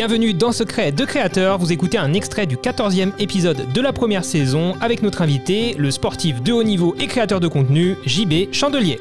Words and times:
Bienvenue 0.00 0.32
dans 0.32 0.50
Secret 0.50 0.92
de 0.92 1.04
Créateur, 1.04 1.58
vous 1.58 1.72
écoutez 1.72 1.98
un 1.98 2.14
extrait 2.14 2.46
du 2.46 2.56
14e 2.56 3.12
épisode 3.18 3.70
de 3.70 3.80
la 3.82 3.92
première 3.92 4.24
saison 4.24 4.74
avec 4.80 5.02
notre 5.02 5.20
invité, 5.20 5.74
le 5.74 5.90
sportif 5.90 6.42
de 6.42 6.52
haut 6.52 6.62
niveau 6.62 6.94
et 6.98 7.06
créateur 7.06 7.38
de 7.38 7.48
contenu, 7.48 7.96
JB 8.06 8.50
Chandelier. 8.50 8.98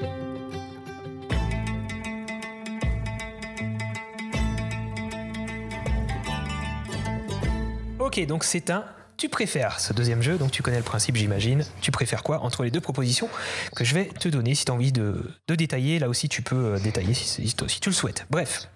Ok, 7.98 8.26
donc 8.26 8.44
c'est 8.44 8.70
un 8.70 8.84
tu 9.20 9.30
préfères 9.30 9.80
ce 9.80 9.92
deuxième 9.92 10.22
jeu, 10.22 10.38
donc 10.38 10.52
tu 10.52 10.64
connais 10.64 10.78
le 10.78 10.84
principe 10.84 11.18
j'imagine. 11.18 11.66
Tu 11.82 11.92
préfères 11.92 12.24
quoi 12.24 12.40
entre 12.40 12.64
les 12.64 12.72
deux 12.72 12.80
propositions 12.80 13.30
que 13.76 13.84
je 13.84 13.94
vais 13.94 14.06
te 14.06 14.30
donner 14.30 14.56
si 14.56 14.66
tu 14.66 14.72
as 14.72 14.76
envie 14.76 14.94
de, 14.94 15.22
détailler. 15.48 16.00
Là 16.00 16.10
aussi 16.10 16.30
tu 16.30 16.42
peux 16.42 16.76
euh, 16.76 16.80
détailler 16.80 17.14
si, 17.14 17.54
tu 17.54 17.90
le 17.90 17.94
souhaites. 17.94 18.26
Bref, 18.30 18.70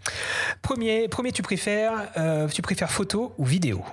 premier, 0.62 1.08
premier 1.08 1.32
tu 1.32 1.42
préfères, 1.42 2.12
euh, 2.18 2.48
tu 2.50 2.62
préfères 2.62 2.92
photo 2.92 3.34
ou 3.38 3.46
vidéo? 3.46 3.84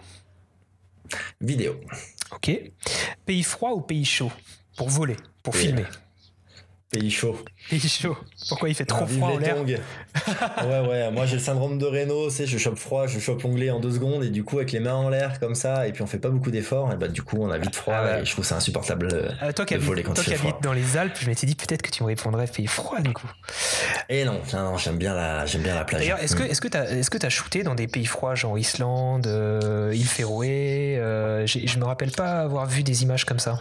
Vidéo. 1.40 1.80
Ok. 2.32 2.50
Pays 3.24 3.42
froid 3.42 3.70
ou 3.70 3.80
pays 3.80 4.04
chaud? 4.04 4.32
Pour 4.76 4.88
voler, 4.88 5.16
pour 5.42 5.54
filmer 5.54 5.84
Pays 6.90 7.10
chaud. 7.10 7.38
Pays 7.68 7.88
chaud. 7.88 8.16
Pourquoi 8.48 8.68
il 8.68 8.74
fait 8.74 8.84
trop 8.84 9.06
froid 9.06 9.28
en 9.28 9.38
l'air 9.38 9.56
Ouais, 9.62 10.88
ouais. 10.88 11.10
Moi, 11.12 11.24
j'ai 11.24 11.36
le 11.36 11.42
syndrome 11.42 11.78
de 11.78 11.86
Raynaud. 11.86 12.30
Tu 12.30 12.34
sais, 12.34 12.46
je 12.46 12.58
chope 12.58 12.78
froid, 12.78 13.06
je 13.06 13.20
chope 13.20 13.42
l'onglet 13.42 13.70
en 13.70 13.78
deux 13.78 13.92
secondes 13.92 14.24
et 14.24 14.30
du 14.30 14.42
coup, 14.42 14.56
avec 14.56 14.72
les 14.72 14.80
mains 14.80 14.94
en 14.94 15.08
l'air 15.08 15.38
comme 15.38 15.54
ça, 15.54 15.86
et 15.86 15.92
puis 15.92 16.02
on 16.02 16.08
fait 16.08 16.18
pas 16.18 16.30
beaucoup 16.30 16.50
d'efforts, 16.50 16.92
et 16.92 16.96
bah, 16.96 17.06
du 17.06 17.22
coup, 17.22 17.36
on 17.40 17.50
a 17.50 17.58
vite 17.58 17.76
froid 17.76 17.94
ah 17.94 18.20
et 18.20 18.24
je 18.24 18.32
trouve 18.32 18.44
ça 18.44 18.56
insupportable 18.56 19.08
euh, 19.12 19.52
toi 19.52 19.64
qui 19.64 19.74
habites, 19.74 20.02
toi 20.02 20.14
qui 20.14 20.34
habites 20.34 20.62
dans 20.62 20.72
les 20.72 20.96
Alpes, 20.96 21.16
je 21.20 21.28
m'étais 21.28 21.46
dit 21.46 21.54
peut-être 21.54 21.82
que 21.82 21.90
tu 21.90 22.02
me 22.02 22.08
répondrais 22.08 22.46
pays 22.48 22.66
froid 22.66 22.98
du 23.00 23.12
coup. 23.12 23.30
Et 24.08 24.24
non, 24.24 24.40
non, 24.52 24.76
j'aime 24.76 24.98
bien 24.98 25.14
la, 25.14 25.46
j'aime 25.46 25.62
bien 25.62 25.76
la 25.76 25.84
plage. 25.84 26.00
D'ailleurs, 26.00 26.20
est-ce 26.20 26.34
que, 26.34 26.42
mm. 26.42 26.46
est-ce 26.46 26.60
que 26.60 26.68
t'as, 26.68 26.86
est-ce 26.90 27.10
que 27.10 27.18
t'as 27.18 27.28
shooté 27.28 27.62
dans 27.62 27.76
des 27.76 27.86
pays 27.86 28.06
froids, 28.06 28.34
genre 28.34 28.58
Islande, 28.58 29.28
euh, 29.28 29.92
île 29.94 30.08
Féroé 30.08 30.96
euh, 30.98 31.46
Je 31.46 31.78
me 31.78 31.84
rappelle 31.84 32.10
pas 32.10 32.40
avoir 32.40 32.66
vu 32.66 32.82
des 32.82 33.04
images 33.04 33.24
comme 33.24 33.38
ça. 33.38 33.60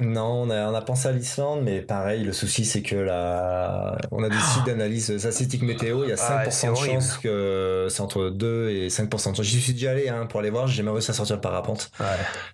Non, 0.00 0.48
on 0.48 0.50
a, 0.50 0.80
pensé 0.82 1.08
à 1.08 1.12
l'Islande, 1.12 1.62
mais 1.62 1.80
pareil, 1.80 2.24
le 2.24 2.32
souci 2.32 2.64
c'est 2.64 2.82
que 2.82 2.96
là, 2.96 3.96
on 4.10 4.24
a 4.24 4.28
des 4.28 4.38
sites 4.38 4.64
d'analyse 4.66 5.16
statistique 5.18 5.62
météo, 5.62 6.02
il 6.04 6.08
y 6.08 6.12
a 6.12 6.16
5% 6.16 6.20
ah, 6.28 6.70
de 6.70 6.74
chance 6.74 7.18
que 7.18 7.86
c'est 7.88 8.00
entre 8.00 8.30
2 8.30 8.70
et 8.70 8.88
5% 8.88 9.30
de 9.30 9.36
chance. 9.36 9.42
J'y 9.42 9.60
suis 9.60 9.74
déjà 9.74 9.92
allé 9.92 10.08
hein, 10.08 10.26
pour 10.26 10.40
aller 10.40 10.50
voir, 10.50 10.66
j'ai 10.66 10.76
jamais 10.76 10.90
réussi 10.90 11.10
à 11.10 11.14
sortir 11.14 11.36
le 11.36 11.40
parapente. 11.42 11.92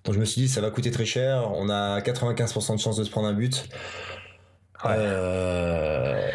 Donc 0.03 0.13
je 0.13 0.19
me 0.19 0.25
suis 0.25 0.41
dit, 0.41 0.49
ça 0.49 0.61
va 0.61 0.69
coûter 0.69 0.91
très 0.91 1.05
cher, 1.05 1.49
on 1.55 1.69
a 1.69 1.99
95% 2.01 2.75
de 2.75 2.79
chance 2.79 2.97
de 2.97 3.03
se 3.03 3.09
prendre 3.09 3.27
un 3.27 3.33
but. 3.33 3.67
Euh, 4.85 6.31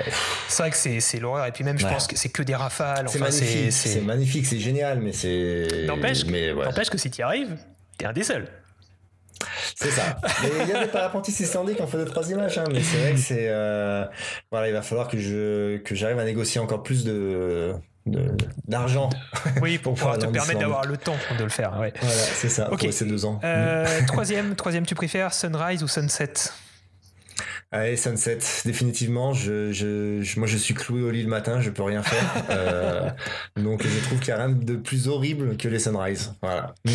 c'est 0.48 0.62
vrai 0.62 0.70
que 0.70 1.00
c'est 1.00 1.20
l'horreur, 1.20 1.46
et 1.46 1.52
puis 1.52 1.64
même 1.64 1.78
je 1.78 1.86
pense 1.86 2.06
que 2.06 2.16
c'est 2.16 2.28
que 2.28 2.42
des 2.42 2.54
rafales. 2.54 3.08
C'est 3.08 3.20
magnifique, 3.20 3.72
c'est 3.72 4.00
magnifique, 4.00 4.46
c'est 4.46 4.58
génial, 4.58 5.00
mais 5.00 5.12
c'est. 5.12 5.86
N'empêche 5.86 6.24
que 6.90 6.98
si 6.98 7.10
tu 7.10 7.20
y 7.20 7.22
arrives, 7.22 7.56
t'es 7.98 8.06
un 8.06 8.12
des 8.12 8.24
seuls. 8.24 8.48
C'est 9.74 9.90
ça. 9.90 10.16
il 10.62 10.68
y 10.68 10.72
a 10.72 10.84
des 10.84 10.90
parapentistes 10.90 11.40
islandais 11.40 11.74
qui 11.74 11.82
ont 11.82 11.86
fait 11.86 11.98
deux 11.98 12.04
trois 12.04 12.30
images, 12.30 12.58
hein, 12.58 12.64
mais 12.72 12.80
c'est 12.80 12.96
vrai 12.98 13.12
que 13.12 13.18
c'est 13.18 13.48
euh, 13.48 14.04
voilà, 14.50 14.68
il 14.68 14.72
va 14.72 14.82
falloir 14.82 15.08
que 15.08 15.18
je 15.18 15.78
que 15.78 15.94
j'arrive 15.94 16.18
à 16.18 16.24
négocier 16.24 16.60
encore 16.60 16.82
plus 16.82 17.04
de 17.04 17.74
d'argent. 18.66 19.10
Oui, 19.62 19.78
pour, 19.78 19.94
pouvoir 19.94 20.18
te 20.18 20.26
permettre 20.26 20.58
d'avoir 20.58 20.84
le 20.84 20.96
temps 20.96 21.16
de 21.38 21.44
le 21.44 21.50
faire. 21.50 21.72
Voilà, 21.74 21.92
c'est 22.00 22.48
ça. 22.48 22.64
Pour 22.64 22.78
ces 22.78 23.04
deux 23.04 23.24
ans. 23.24 23.40
Euh, 23.44 23.86
troisième, 24.06 24.54
troisième, 24.56 24.84
tu 24.84 24.94
préfères 24.94 25.32
sunrise 25.32 25.82
ou 25.82 25.88
sunset? 25.88 26.32
Allez, 27.74 27.96
Sunset, 27.96 28.38
définitivement. 28.64 29.32
Je, 29.32 29.72
je, 29.72 30.38
moi, 30.38 30.46
je 30.46 30.56
suis 30.56 30.74
cloué 30.74 31.02
au 31.02 31.10
lit 31.10 31.24
le 31.24 31.28
matin, 31.28 31.60
je 31.60 31.70
peux 31.70 31.82
rien 31.82 32.04
faire. 32.04 32.24
Euh, 32.54 33.10
donc, 33.56 33.82
je 33.82 34.04
trouve 34.04 34.20
qu'il 34.20 34.32
n'y 34.32 34.40
a 34.40 34.44
rien 34.44 34.54
de 34.54 34.76
plus 34.76 35.08
horrible 35.08 35.56
que 35.56 35.66
les 35.66 35.80
Sunrise. 35.80 36.32
Voilà. 36.40 36.74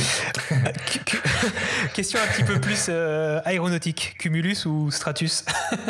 Question 1.93 2.19
un 2.19 2.27
petit 2.33 2.43
peu 2.43 2.61
plus 2.61 2.85
euh, 2.87 3.41
aéronautique. 3.43 4.15
Cumulus 4.19 4.65
ou 4.65 4.89
Stratus? 4.89 5.43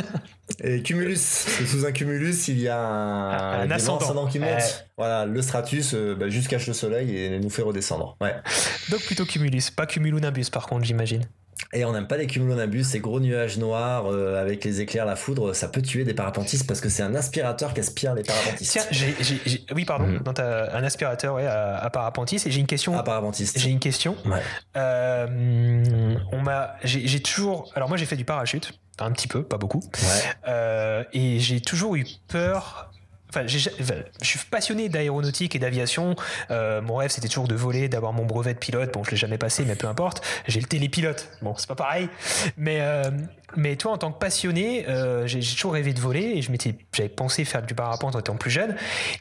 Et 0.64 0.82
Cumulus, 0.82 1.18
sous 1.18 1.86
un 1.86 1.92
Cumulus, 1.92 2.48
il 2.48 2.60
y 2.60 2.68
a 2.68 2.80
un, 2.80 3.70
ascendant. 3.70 4.28
qui 4.28 4.40
monte. 4.40 4.86
Voilà, 4.98 5.26
le 5.26 5.42
Stratus 5.42 5.94
euh, 5.94 6.16
bah, 6.16 6.30
juste 6.30 6.48
cache 6.48 6.68
le 6.68 6.74
soleil 6.74 7.16
et 7.16 7.40
nous 7.40 7.50
fait 7.50 7.62
redescendre. 7.62 8.18
Ouais. 8.22 8.36
Donc 8.90 9.02
plutôt 9.02 9.26
Cumulus, 9.26 9.70
pas 9.76 9.86
Cumulonimbus 9.86 10.50
par 10.52 10.66
contre, 10.66 10.86
j'imagine. 10.86 11.26
Et 11.74 11.86
on 11.86 11.94
n'aime 11.94 12.08
pas 12.08 12.18
les 12.18 12.26
cumulonimbus, 12.26 12.84
ces 12.84 13.00
gros 13.00 13.20
nuages 13.20 13.58
noirs 13.58 14.12
euh, 14.12 14.42
avec 14.42 14.64
les 14.64 14.82
éclairs, 14.82 15.06
la 15.06 15.16
foudre, 15.16 15.54
ça 15.54 15.68
peut 15.68 15.82
tuer 15.82 16.04
des 16.04 16.14
parapentistes 16.14 16.68
parce 16.68 16.82
que 16.82 16.90
c'est 16.90 17.04
un 17.04 17.14
aspirateur 17.14 17.74
qui 17.74 17.82
aspire 17.82 18.16
les 18.16 18.24
parapentistes. 18.24 18.88
Tiens, 18.92 19.08
oui, 19.76 19.86
pardon, 19.86 20.08
mm. 20.08 20.24
un 20.74 20.84
aspirateur 20.84 21.36
ouais, 21.36 21.46
à, 21.46 21.78
à 21.78 21.90
parapentistes 21.90 22.48
et 22.48 22.52
j'ai 22.52 22.60
une 22.60 22.68
question. 22.68 22.98
À 22.98 23.04
parapentistes. 23.04 23.60
J'ai 23.60 23.70
une 23.70 23.80
question. 23.80 24.16
Ouais. 24.26 24.42
Euh, 24.78 26.16
on 26.32 26.42
m'a, 26.42 26.76
j'ai, 26.84 27.20
toujours, 27.20 27.72
alors 27.76 27.88
moi 27.88 27.98
j'ai 27.98 28.06
fait 28.06 28.16
du 28.16 28.26
parachute, 28.26 28.74
un 29.00 29.12
petit 29.12 29.28
peu, 29.28 29.44
pas 29.44 29.58
beaucoup, 29.58 29.82
ouais. 29.94 30.24
euh, 30.48 31.04
et 31.14 31.40
j'ai 31.40 31.62
toujours 31.62 31.96
eu 31.96 32.06
peur 32.28 32.92
Enfin, 33.30 33.46
je 33.48 33.70
suis 34.22 34.40
passionné 34.50 34.90
d'aéronautique 34.90 35.56
et 35.56 35.60
d'aviation. 35.60 36.16
Euh, 36.50 36.82
mon 36.82 36.96
rêve, 36.96 37.12
c'était 37.12 37.28
toujours 37.28 37.48
de 37.48 37.56
voler, 37.56 37.88
d'avoir 37.88 38.12
mon 38.12 38.26
brevet 38.26 38.54
de 38.54 38.60
pilote. 38.60 38.94
Bon, 38.94 39.04
je 39.04 39.12
l'ai 39.12 39.18
jamais 39.18 39.38
passé, 39.38 39.66
mais 39.66 39.76
peu 39.76 39.88
importe. 39.88 40.26
J'ai 40.48 40.60
le 40.60 40.68
télépilote. 40.68 41.30
Bon, 41.42 41.54
c'est 41.58 41.68
pas 41.68 41.76
pareil. 41.76 42.10
Mais 42.58 42.80
euh, 42.82 43.12
mais 43.56 43.76
toi, 43.76 43.94
en 43.94 43.98
tant 43.98 44.12
que 44.12 44.20
passionné, 44.20 44.88
euh, 44.88 45.26
j'ai 45.26 45.40
toujours 45.40 45.74
rêvé 45.74 45.94
de 45.94 46.00
voler 46.00 46.22
et 46.22 46.42
je 46.42 46.52
m'étais, 46.52 46.76
j'avais 46.94 47.10
pensé 47.10 47.46
faire 47.46 47.62
du 47.64 47.74
parapente 47.74 48.16
en 48.16 48.20
étant 48.20 48.36
plus 48.36 48.52
jeune. 48.52 48.76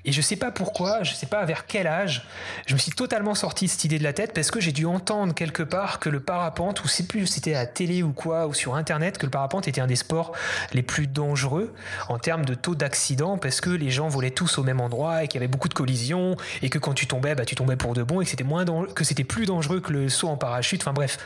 Et 0.05 0.13
je 0.13 0.21
sais 0.21 0.37
pas 0.37 0.51
pourquoi, 0.51 1.03
je 1.03 1.15
sais 1.15 1.27
pas 1.27 1.45
vers 1.45 1.67
quel 1.67 1.87
âge, 1.87 2.27
je 2.67 2.75
me 2.75 2.79
suis 2.79 2.93
totalement 2.93 3.35
sorti 3.35 3.69
cette 3.69 3.85
idée 3.85 3.99
de 3.99 4.05
la 4.05 4.13
tête 4.13 4.33
parce 4.35 4.51
que 4.51 4.61
j'ai 4.61 4.73
dû 4.73 4.87
entendre 4.87 5.35
quelque 5.35 5.63
part 5.63 5.99
que 5.99 6.09
le 6.09 6.21
parapente, 6.21 6.85
ou 6.85 6.89
c'est 6.89 7.07
plus 7.07 7.27
c'était 7.27 7.55
à 7.55 7.67
télé 7.67 8.03
ou 8.03 8.13
quoi, 8.13 8.47
ou 8.47 8.55
sur 8.55 8.75
internet, 8.75 9.19
que 9.19 9.27
le 9.27 9.31
parapente 9.31 9.69
était 9.69 9.81
un 9.81 9.87
des 9.87 9.97
sports 9.97 10.33
les 10.73 10.83
plus 10.83 11.07
dangereux 11.07 11.75
en 12.09 12.19
termes 12.19 12.45
de 12.45 12.55
taux 12.55 12.75
d'accident 12.75 13.39
parce 13.39 13.61
que 13.61 13.71
les 13.71 13.91
gens 13.91 13.98
volaient 14.07 14.31
tous 14.31 14.59
au 14.59 14.63
même 14.63 14.81
endroit 14.81 15.25
et 15.25 15.27
qu'il 15.27 15.41
y 15.41 15.43
avait 15.43 15.51
beaucoup 15.51 15.69
de 15.69 15.75
collisions 15.75 16.37
et 16.63 16.71
que 16.71 16.79
quand 16.79 16.95
tu 16.95 17.09
tombais, 17.09 17.35
bah, 17.35 17.45
tu 17.45 17.57
tombais 17.57 17.75
pour 17.75 17.95
de 17.95 18.05
bon 18.05 18.21
et 18.21 18.25
que 18.25 18.31
c'était 18.31 18.45
moins 18.45 18.65
que 18.95 19.03
c'était 19.03 19.25
plus 19.25 19.47
dangereux 19.47 19.81
que 19.81 19.93
le 19.93 20.09
saut 20.09 20.29
en 20.29 20.37
parachute. 20.37 20.83
Enfin 20.83 20.93
bref, 20.93 21.19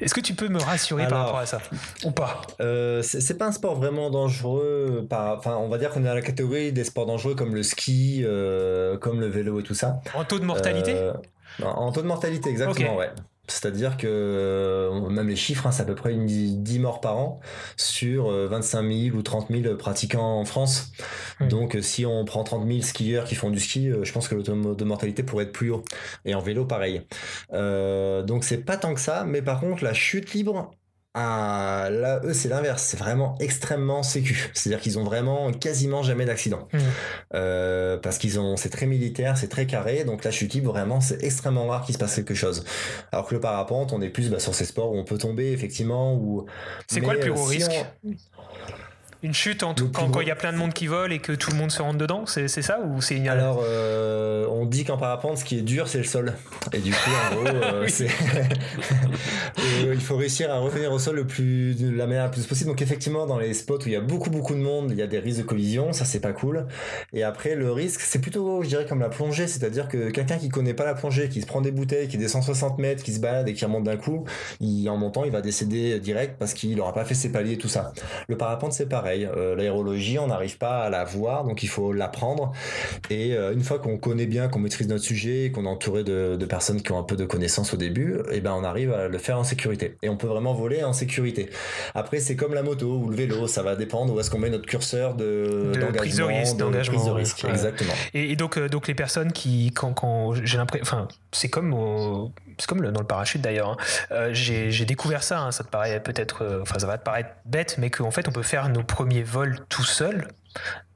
est-ce 0.00 0.14
que 0.14 0.20
tu 0.20 0.34
peux 0.34 0.46
me 0.46 0.60
rassurer 0.60 1.08
par 1.08 1.24
rapport 1.24 1.38
à 1.38 1.46
ça 1.46 1.60
ou 2.04 2.12
pas? 2.12 2.42
euh, 2.60 3.02
c'est 3.02 3.36
pas 3.36 3.46
un 3.46 3.52
sport 3.52 3.74
vraiment 3.74 4.10
dangereux. 4.10 5.08
Enfin, 5.10 5.56
on 5.56 5.68
va 5.68 5.78
dire 5.78 5.90
qu'on 5.90 6.00
est 6.00 6.08
dans 6.08 6.14
la 6.14 6.22
catégorie 6.22 6.70
des 6.72 6.84
sports 6.84 7.06
dangereux 7.06 7.34
comme 7.34 7.54
le 7.54 7.62
ski, 7.62 8.22
euh, 8.24 8.96
comme 8.98 9.18
le 9.20 9.26
vélo 9.26 9.58
et 9.58 9.62
tout 9.62 9.74
ça. 9.74 10.00
En 10.14 10.24
taux 10.24 10.38
de 10.38 10.44
mortalité? 10.44 10.94
Euh, 10.94 11.12
En 11.64 11.90
taux 11.90 12.02
de 12.02 12.06
mortalité, 12.06 12.50
exactement, 12.50 12.96
ouais. 12.96 13.10
C'est-à-dire 13.50 13.96
que 13.96 14.90
même 15.10 15.28
les 15.28 15.36
chiffres, 15.36 15.66
hein, 15.66 15.72
c'est 15.72 15.82
à 15.82 15.86
peu 15.86 15.94
près 15.94 16.12
une 16.12 16.26
10 16.26 16.78
morts 16.78 17.00
par 17.00 17.18
an 17.18 17.40
sur 17.76 18.30
25 18.30 18.82
000 18.82 19.16
ou 19.16 19.22
30 19.22 19.48
000 19.50 19.74
pratiquants 19.76 20.40
en 20.40 20.44
France. 20.44 20.92
Donc 21.40 21.76
si 21.82 22.06
on 22.06 22.24
prend 22.24 22.44
30 22.44 22.66
000 22.66 22.82
skieurs 22.82 23.24
qui 23.24 23.34
font 23.34 23.50
du 23.50 23.60
ski, 23.60 23.90
je 24.02 24.12
pense 24.12 24.28
que 24.28 24.34
le 24.34 24.42
taux 24.42 24.74
de 24.74 24.84
mortalité 24.84 25.22
pourrait 25.22 25.44
être 25.44 25.52
plus 25.52 25.70
haut. 25.70 25.84
Et 26.24 26.34
en 26.34 26.40
vélo, 26.40 26.64
pareil. 26.64 27.02
donc 27.52 28.44
c'est 28.44 28.64
pas 28.64 28.76
tant 28.76 28.94
que 28.94 29.00
ça, 29.00 29.24
mais 29.24 29.42
par 29.42 29.60
contre 29.60 29.84
la 29.84 29.94
chute 29.94 30.32
libre, 30.32 30.70
ah, 31.14 31.88
là, 31.90 32.20
eux, 32.22 32.32
c'est 32.32 32.48
l'inverse. 32.48 32.82
C'est 32.82 32.96
vraiment 32.96 33.36
extrêmement 33.40 34.02
sécu. 34.02 34.50
C'est-à-dire 34.54 34.80
qu'ils 34.80 34.98
ont 34.98 35.04
vraiment 35.04 35.50
quasiment 35.52 36.02
jamais 36.02 36.24
d'accident. 36.24 36.68
Mmh. 36.72 36.78
Euh, 37.34 37.98
parce 37.98 38.18
qu'ils 38.18 38.38
ont, 38.38 38.56
c'est 38.56 38.70
très 38.70 38.86
militaire, 38.86 39.36
c'est 39.36 39.48
très 39.48 39.66
carré. 39.66 40.04
Donc 40.04 40.24
la 40.24 40.30
chute 40.30 40.54
libre, 40.54 40.70
vraiment, 40.70 41.00
c'est 41.00 41.22
extrêmement 41.24 41.66
rare 41.66 41.84
qu'il 41.84 41.94
se 41.94 41.98
passe 41.98 42.14
quelque 42.14 42.34
chose. 42.34 42.64
Alors 43.10 43.26
que 43.26 43.34
le 43.34 43.40
parapente, 43.40 43.92
on 43.92 44.00
est 44.00 44.08
plus 44.08 44.30
bah, 44.30 44.38
sur 44.38 44.54
ces 44.54 44.64
sports 44.64 44.92
où 44.92 44.96
on 44.96 45.04
peut 45.04 45.18
tomber, 45.18 45.52
effectivement. 45.52 46.14
Ou... 46.14 46.46
C'est 46.86 47.00
quoi 47.00 47.14
le 47.14 47.20
plus 47.20 47.32
gros 47.32 47.44
risque 47.44 47.84
une 49.22 49.34
chute 49.34 49.62
en 49.62 49.74
tout, 49.74 49.90
quand 49.92 50.20
il 50.20 50.28
y 50.28 50.30
a 50.30 50.36
plein 50.36 50.52
de 50.52 50.56
monde 50.56 50.72
qui 50.72 50.86
vole 50.86 51.12
et 51.12 51.18
que 51.18 51.32
tout 51.32 51.50
le 51.50 51.56
monde 51.56 51.70
se 51.70 51.82
rentre 51.82 51.98
dedans, 51.98 52.24
c'est 52.26 52.48
ça 52.48 52.80
ou 52.80 53.02
c'est 53.02 53.28
Alors, 53.28 53.62
euh, 53.62 54.46
on 54.48 54.64
dit 54.64 54.84
qu'en 54.84 54.96
parapente, 54.96 55.36
ce 55.38 55.44
qui 55.44 55.58
est 55.58 55.62
dur, 55.62 55.88
c'est 55.88 55.98
le 55.98 56.04
sol. 56.04 56.32
Et 56.72 56.78
du 56.78 56.90
coup, 56.90 57.10
en 57.10 57.34
gros, 57.34 57.46
euh, 57.62 57.84
c'est 57.86 58.06
euh, 59.58 59.92
il 59.92 60.00
faut 60.00 60.16
réussir 60.16 60.50
à 60.50 60.58
revenir 60.58 60.90
au 60.90 60.98
sol 60.98 61.16
le 61.16 61.26
plus 61.26 61.74
de 61.74 61.90
la 61.94 62.06
manière 62.06 62.24
la 62.24 62.28
plus 62.30 62.46
possible. 62.46 62.70
Donc 62.70 62.80
effectivement, 62.80 63.26
dans 63.26 63.38
les 63.38 63.52
spots 63.52 63.76
où 63.78 63.86
il 63.86 63.92
y 63.92 63.96
a 63.96 64.00
beaucoup 64.00 64.30
beaucoup 64.30 64.54
de 64.54 64.60
monde, 64.60 64.90
il 64.90 64.96
y 64.96 65.02
a 65.02 65.06
des 65.06 65.18
risques 65.18 65.40
de 65.40 65.46
collision, 65.46 65.92
ça 65.92 66.06
c'est 66.06 66.20
pas 66.20 66.32
cool. 66.32 66.66
Et 67.12 67.22
après, 67.22 67.54
le 67.54 67.70
risque, 67.72 68.00
c'est 68.00 68.20
plutôt, 68.20 68.62
je 68.62 68.68
dirais, 68.68 68.86
comme 68.86 69.00
la 69.00 69.10
plongée, 69.10 69.48
c'est-à-dire 69.48 69.88
que 69.88 70.08
quelqu'un 70.10 70.38
qui 70.38 70.48
connaît 70.48 70.74
pas 70.74 70.86
la 70.86 70.94
plongée, 70.94 71.28
qui 71.28 71.42
se 71.42 71.46
prend 71.46 71.60
des 71.60 71.72
bouteilles, 71.72 72.08
qui 72.08 72.16
descend 72.16 72.42
160 72.42 72.78
mètres, 72.78 73.02
qui 73.02 73.12
se 73.12 73.20
balade 73.20 73.48
et 73.48 73.52
qui 73.52 73.66
remonte 73.66 73.84
d'un 73.84 73.98
coup, 73.98 74.24
il, 74.60 74.88
en 74.88 74.96
montant, 74.96 75.24
il 75.24 75.30
va 75.30 75.42
décéder 75.42 76.00
direct 76.00 76.36
parce 76.38 76.54
qu'il 76.54 76.80
aura 76.80 76.94
pas 76.94 77.04
fait 77.04 77.14
ses 77.14 77.30
paliers 77.30 77.52
et 77.52 77.58
tout 77.58 77.68
ça. 77.68 77.92
Le 78.26 78.38
parapente, 78.38 78.72
c'est 78.72 78.88
pareil 78.88 79.09
pareil. 79.10 79.56
L'aérologie, 79.56 80.18
on 80.18 80.28
n'arrive 80.28 80.58
pas 80.58 80.84
à 80.84 80.90
la 80.90 81.04
voir, 81.04 81.44
donc 81.44 81.62
il 81.62 81.68
faut 81.68 81.92
l'apprendre. 81.92 82.52
Et 83.10 83.34
une 83.34 83.62
fois 83.62 83.78
qu'on 83.78 83.98
connaît 83.98 84.26
bien, 84.26 84.48
qu'on 84.48 84.58
maîtrise 84.58 84.88
notre 84.88 85.04
sujet, 85.04 85.50
qu'on 85.54 85.64
est 85.64 85.68
entouré 85.68 86.04
de, 86.04 86.36
de, 86.38 86.46
personnes 86.46 86.82
qui 86.82 86.92
ont 86.92 86.98
un 86.98 87.02
peu 87.02 87.16
de 87.16 87.24
connaissances 87.24 87.74
au 87.74 87.76
début, 87.76 88.16
et 88.30 88.36
eh 88.36 88.40
ben 88.40 88.52
on 88.52 88.64
arrive 88.64 88.92
à 88.92 89.08
le 89.08 89.18
faire 89.18 89.38
en 89.38 89.44
sécurité. 89.44 89.96
Et 90.02 90.08
on 90.08 90.16
peut 90.16 90.26
vraiment 90.26 90.54
voler 90.54 90.82
en 90.84 90.92
sécurité. 90.92 91.50
Après, 91.94 92.20
c'est 92.20 92.36
comme 92.36 92.54
la 92.54 92.62
moto 92.62 92.86
ou 92.86 93.08
le 93.08 93.16
vélo, 93.16 93.46
ça 93.46 93.62
va 93.62 93.76
dépendre 93.76 94.14
où 94.14 94.20
est-ce 94.20 94.30
qu'on 94.30 94.38
met 94.38 94.50
notre 94.50 94.66
curseur 94.66 95.14
de, 95.14 95.72
de 95.74 95.96
prise 95.96 96.16
de 96.16 96.22
risque, 96.22 96.56
d'engagement. 96.56 97.04
de 97.04 97.10
risque, 97.10 97.44
exactement. 97.44 97.92
Et, 98.14 98.36
donc, 98.36 98.58
donc 98.58 98.88
les 98.88 98.94
personnes 98.94 99.32
qui, 99.32 99.72
quand, 99.74 99.92
quand 99.92 100.34
j'ai 100.44 100.58
l'impression, 100.58 100.82
enfin, 100.82 101.08
c'est 101.32 101.48
comme 101.48 101.74
c'est 102.60 102.66
comme 102.66 102.82
le, 102.82 102.92
dans 102.92 103.00
le 103.00 103.06
parachute 103.06 103.40
d'ailleurs. 103.40 103.70
Hein. 103.70 103.76
Euh, 104.12 104.30
j'ai 104.32 104.84
découvert 104.84 105.22
ça. 105.22 105.40
Hein. 105.40 105.52
ça 105.52 105.64
te 105.64 105.68
paraît 105.68 106.00
peut-être, 106.00 106.42
euh, 106.42 106.62
enfin 106.62 106.78
ça 106.78 106.86
va 106.86 106.98
te 106.98 107.04
paraître 107.04 107.30
bête, 107.46 107.76
mais 107.78 107.90
qu'en 107.90 108.10
fait 108.10 108.28
on 108.28 108.32
peut 108.32 108.42
faire 108.42 108.68
nos 108.68 108.82
premiers 109.00 109.22
vols 109.22 109.56
tout 109.70 109.82
seul 109.82 110.28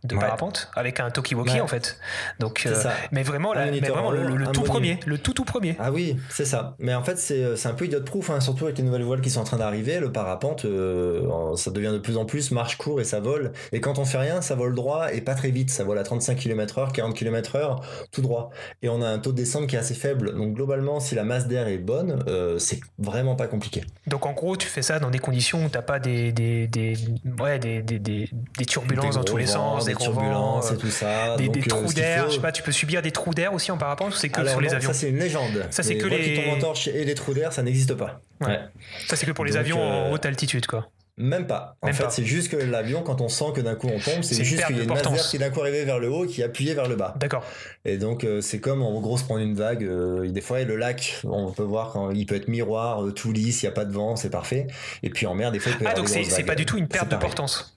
de 0.05 0.17
parapente 0.17 0.71
avec 0.77 1.01
un 1.01 1.09
talkie-walkie 1.09 1.61
en 1.61 1.67
fait. 1.67 1.99
Donc, 2.39 2.65
euh, 2.67 2.75
mais 3.11 3.23
vraiment, 3.23 3.55
mais 3.55 3.81
vraiment 3.81 4.11
le, 4.11 4.47
tout 4.53 4.63
premier, 4.63 5.01
le 5.07 5.19
tout 5.19 5.33
tout 5.33 5.45
premier. 5.45 5.77
Ah 5.79 5.91
oui, 5.91 6.17
c'est 6.31 6.45
ça. 6.45 6.77
Mais 6.79 6.95
en 6.95 7.03
fait, 7.03 7.19
c'est 7.19 7.43
euh, 7.43 7.57
un 7.65 7.75
peu 7.75 7.87
idiot 7.87 8.03
proof, 8.03 8.31
hein, 8.31 8.41
surtout 8.41 8.65
avec 8.65 8.79
les 8.79 8.85
nouvelles 8.85 9.03
voiles 9.03 9.21
qui 9.21 9.31
sont 9.31 9.41
en 9.41 9.45
train 9.45 9.57
d'arriver. 9.57 10.01
Le 10.01 10.13
parapente, 10.13 10.65
euh, 10.65 11.57
ça 11.57 11.71
devient 11.71 11.93
de 11.93 11.99
plus 11.99 12.17
en 12.17 12.25
plus 12.25 12.51
marche 12.51 12.77
court 12.77 13.01
et 13.01 13.05
ça 13.05 13.21
vole. 13.21 13.53
Et 13.73 13.81
quand 13.81 13.99
on 13.99 14.05
fait 14.05 14.19
rien, 14.19 14.41
ça 14.41 14.55
vole 14.55 14.75
droit 14.75 15.13
et 15.13 15.21
pas 15.21 15.35
très 15.35 15.51
vite. 15.51 15.71
Ça 15.71 15.85
vole 15.85 15.99
à 15.99 16.03
35 16.03 16.37
km/h, 16.37 16.93
40 16.93 17.15
km/h, 17.15 17.81
tout 18.13 18.23
droit. 18.23 18.51
Et 18.83 18.89
on 18.89 19.01
a 19.03 19.09
un 19.09 19.19
taux 19.19 19.33
de 19.33 19.37
descente 19.37 19.67
qui 19.67 19.77
est 19.77 19.79
assez 19.79 19.95
faible. 19.95 20.35
Donc 20.35 20.55
globalement, 20.55 21.01
si 21.01 21.15
la 21.15 21.25
masse 21.25 21.49
d'air 21.49 21.69
est 21.69 21.79
bonne, 21.79 22.25
c'est 22.59 22.81
vraiment 22.99 23.37
pas 23.37 23.47
compliqué. 23.47 23.83
Donc 24.07 24.27
en 24.27 24.33
gros, 24.33 24.57
tu 24.57 24.69
fais 24.69 24.83
ça 24.83 24.99
dans 24.99 25.11
des 25.11 25.19
conditions 25.19 25.65
où 25.65 25.69
t'as 25.69 25.83
pas 25.83 25.99
des 25.99 26.33
des, 26.33 26.67
des, 26.67 26.97
ouais, 27.41 27.59
des, 27.59 27.83
des, 27.83 27.99
des, 27.99 28.67
turbulences 28.67 29.17
dans 29.17 29.25
tous 29.25 29.37
les 29.37 29.47
sens, 29.47 29.85
des 29.95 30.05
turbulences 30.05 30.73
et 30.73 30.77
tout 30.77 30.91
ça. 30.91 31.37
Des, 31.37 31.51
trous 31.51 31.93
d'air, 31.93 32.29
je 32.29 32.35
sais 32.35 32.41
pas, 32.41 32.53
tu 32.53 32.63
peux 32.63 32.73
subir 32.73 33.03
des 33.03 33.11
trous 33.11 33.35
d'air 33.35 33.53
aussi 33.55 33.71
en 33.71 33.79
parapente 33.79 34.15
ou 34.15 34.17
c'est 34.17 34.29
que 34.29 34.47
sur 34.47 34.61
les 34.61 34.75
avions 34.75 34.89
Ça 34.89 34.95
c'est 34.95 35.11
une 35.11 35.19
légende. 35.19 35.67
Ça 35.71 35.83
c'est 35.83 35.97
que 35.97 36.07
les. 36.07 36.35
Qui 36.35 36.51
en 36.51 36.59
torche 36.59 36.89
et 36.89 37.05
les 37.05 37.15
trous 37.15 37.35
d'air, 37.35 37.53
ça 37.53 37.63
n'existe 37.63 37.95
pas. 37.95 38.21
Ouais. 38.41 38.61
Ça 39.07 39.17
c'est 39.17 39.27
que 39.27 39.33
pour 39.33 39.45
les 39.45 39.57
avions 39.57 39.81
en 39.81 40.09
euh, 40.09 40.13
haute 40.13 40.27
altitude 40.27 40.67
quoi. 40.67 40.89
Même 41.17 41.47
pas. 41.47 41.77
En 41.81 41.93
fait, 41.93 42.11
c'est 42.11 42.25
juste 42.25 42.51
que 42.51 42.57
l'avion, 42.57 43.03
quand 43.03 43.21
on 43.21 43.29
sent 43.29 43.53
que 43.55 43.61
d'un 43.61 43.77
coup 43.77 43.87
on 43.87 44.01
tombe, 44.01 44.23
c'est 44.23 44.43
juste 44.43 44.67
qu'il 44.67 44.77
y 44.77 44.81
a 44.81 44.83
une 44.83 44.89
d'air 44.89 45.29
qui 45.31 45.39
d'un 45.39 45.51
coup 45.51 45.61
arrivé 45.61 45.85
vers 45.85 46.01
le 46.01 46.11
haut 46.11 46.25
et 46.25 46.29
qui 46.29 46.43
appuyait 46.43 46.75
vers 46.75 46.89
le 46.89 46.97
bas. 46.97 47.15
D'accord. 47.21 47.45
Et 47.85 47.99
donc, 47.99 48.25
euh, 48.25 48.41
c'est 48.41 48.59
comme 48.59 48.83
en 48.83 49.01
gros 49.01 49.17
se 49.17 49.23
prendre 49.23 49.41
une 49.41 49.55
vague. 49.55 49.85
Euh, 49.85 50.29
des 50.29 50.41
fois, 50.41 50.61
le 50.65 50.75
lac, 50.75 51.21
on 51.23 51.53
peut 51.53 51.63
voir 51.63 51.93
quand 51.93 52.11
il 52.11 52.27
peut 52.27 52.35
être 52.35 52.49
miroir, 52.49 53.05
tout 53.15 53.31
lisse, 53.31 53.63
il 53.63 53.67
n'y 53.67 53.69
a 53.69 53.73
pas 53.73 53.85
de 53.85 53.93
vent, 53.93 54.17
c'est 54.17 54.31
parfait. 54.31 54.67
Et 55.05 55.11
puis 55.11 55.27
en 55.27 55.35
mer, 55.35 55.53
des 55.53 55.61
fois, 55.61 55.71
il 55.71 55.79
peut 55.79 55.85
y 55.85 55.89
Ah, 55.89 55.95
donc 55.95 56.09
c'est 56.09 56.43
pas 56.43 56.57
du 56.57 56.67
tout 56.67 56.79
une 56.79 56.89
perte 56.89 57.13
de 57.13 57.17
portance 57.17 57.77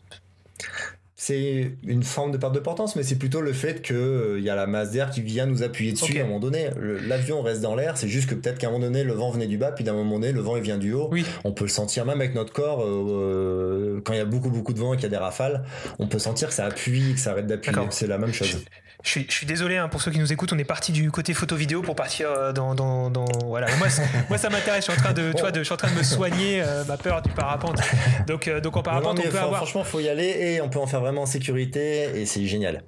c'est 1.20 1.72
une 1.84 2.04
forme 2.04 2.32
de 2.32 2.38
perte 2.38 2.54
de 2.54 2.60
portance, 2.60 2.96
mais 2.96 3.02
c'est 3.02 3.16
plutôt 3.18 3.42
le 3.42 3.52
fait 3.52 3.82
qu'il 3.82 3.96
euh, 3.96 4.40
y 4.40 4.52
a 4.52 4.56
la 4.56 4.68
masse 4.68 4.92
d'air 4.92 5.10
qui 5.10 5.22
vient 5.22 5.48
nous 5.48 5.64
appuyer 5.64 5.92
dessus 5.92 6.20
à 6.20 6.22
un 6.22 6.28
moment 6.28 6.40
donné. 6.40 6.70
L'avion 7.08 7.42
reste 7.42 7.62
dans 7.62 7.74
l'air, 7.74 7.98
c'est 7.98 8.08
juste 8.08 8.30
que 8.30 8.36
peut-être 8.36 8.60
qu'à 8.60 8.68
un 8.68 8.70
moment 8.70 8.86
donné, 8.86 9.04
le 9.04 9.14
vent 9.14 9.32
venait 9.32 9.48
du 9.48 9.58
bas, 9.58 9.72
puis 9.72 9.84
d'un 9.84 9.94
moment 9.94 10.20
donné, 10.20 10.32
le 10.32 10.42
vent 10.42 10.58
il 10.58 10.62
vient 10.62 10.78
du 10.78 10.94
haut. 10.94 11.10
Oui. 11.12 11.26
On 11.44 11.52
peut 11.52 11.64
le 11.64 11.72
sentir 11.72 12.06
même 12.06 12.22
avec 12.22 12.36
notre 12.36 12.54
corps, 12.54 12.84
euh, 12.84 13.06
euh, 13.10 14.02
quand 14.06 14.14
il 14.14 14.18
y 14.18 14.22
a 14.22 14.26
beaucoup 14.26 14.52
beaucoup 14.52 14.74
de 14.74 14.80
vent 14.80 14.94
et 14.94 14.98
qu'il 14.98 15.06
y 15.06 15.08
a 15.08 15.10
des 15.10 15.18
rafales, 15.18 15.64
on 15.98 16.08
peut 16.08 16.20
sentir 16.20 16.50
que 16.50 16.54
ça 16.54 16.66
appuie, 16.66 17.16
que 17.16 17.20
ça 17.20 17.32
arrête 17.32 17.48
d'appuyer. 17.48 17.82
C'est 17.90 18.06
la 18.06 18.20
même 18.20 18.32
chose. 18.32 18.64
Je 19.08 19.12
suis, 19.14 19.26
je 19.30 19.34
suis 19.34 19.46
désolé 19.46 19.78
hein, 19.78 19.88
pour 19.88 20.02
ceux 20.02 20.12
qui 20.12 20.20
nous 20.20 20.34
écoutent, 20.34 20.52
on 20.52 20.58
est 20.58 20.66
parti 20.66 20.92
du 20.92 21.10
côté 21.12 21.34
photo-vidéo 21.34 21.82
pour 21.82 21.96
partir 21.96 22.30
euh, 22.30 22.52
dans, 22.52 22.76
dans, 22.76 23.10
dans 23.10 23.26
voilà. 23.46 23.68
Moi, 23.78 23.88
moi 24.30 24.38
ça 24.38 24.50
m'intéresse. 24.50 24.86
Je 24.86 24.92
suis 24.92 25.00
en 25.00 25.02
train 25.02 25.14
de, 25.14 25.32
tu 25.32 25.40
vois, 25.40 25.52
de, 25.52 25.60
je 25.60 25.64
suis 25.64 25.74
en 25.74 25.78
train 25.78 25.90
de 25.90 25.98
me 25.98 26.04
soigner 26.04 26.62
euh, 26.62 26.84
ma 26.84 26.98
peur 26.98 27.22
du 27.22 27.30
parapente. 27.30 27.80
Donc, 28.28 28.50
euh, 28.50 28.60
donc 28.60 28.76
en 28.76 28.84
parapente, 28.84 29.18
on 29.26 29.30
peut 29.30 29.40
avoir. 29.40 29.62
Franchement, 29.62 29.86
faut 29.86 30.02
y 30.02 30.10
aller 30.10 30.36
et 30.38 30.62
on 30.62 30.68
peut 30.68 30.80
en 30.80 30.88
faire 30.88 31.00
vraiment 31.00 31.22
en 31.22 31.26
sécurité 31.26 32.20
et 32.20 32.26
c'est 32.26 32.46
génial. 32.46 32.84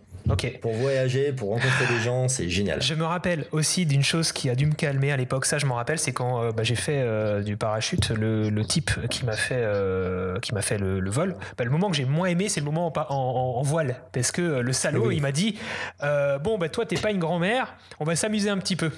Pour 0.61 0.73
voyager, 0.73 1.31
pour 1.31 1.49
rencontrer 1.49 1.85
des 1.87 2.01
gens, 2.01 2.27
c'est 2.27 2.49
génial. 2.49 2.81
Je 2.81 2.93
me 2.93 3.03
rappelle 3.03 3.45
aussi 3.51 3.85
d'une 3.85 4.03
chose 4.03 4.31
qui 4.31 4.49
a 4.49 4.55
dû 4.55 4.65
me 4.65 4.73
calmer 4.73 5.11
à 5.11 5.17
l'époque. 5.17 5.45
Ça, 5.45 5.57
je 5.57 5.65
m'en 5.65 5.75
rappelle, 5.75 5.99
c'est 5.99 6.11
quand 6.11 6.41
euh, 6.41 6.51
bah, 6.51 6.63
j'ai 6.63 6.75
fait 6.75 7.01
euh, 7.01 7.41
du 7.41 7.57
parachute. 7.57 8.09
Le, 8.09 8.49
type 8.69 8.91
qui 9.09 9.25
m'a 9.25 9.33
fait, 9.33 9.55
euh, 9.57 10.37
qui 10.39 10.53
m'a 10.53 10.61
fait 10.61 10.77
le, 10.77 11.09
vol, 11.09 11.35
bah, 11.57 11.63
le 11.63 11.71
moment 11.71 11.89
que 11.89 11.95
j'ai 11.95 12.05
moins 12.05 12.27
aimé, 12.27 12.49
c'est 12.49 12.59
le 12.59 12.65
moment 12.65 12.93
en, 12.95 13.13
en, 13.13 13.61
voile. 13.63 13.95
Parce 14.11 14.31
que 14.31 14.41
le 14.41 14.73
salaud, 14.73 15.11
il 15.11 15.21
m'a 15.21 15.31
dit 15.31 15.57
Bon, 16.01 16.57
bah, 16.57 16.69
toi, 16.69 16.85
t'es 16.85 16.97
pas 16.97 17.11
une 17.11 17.19
grand-mère, 17.19 17.75
on 17.99 18.05
va 18.05 18.15
s'amuser 18.15 18.49
un 18.49 18.57
petit 18.57 18.75
peu. 18.75 18.91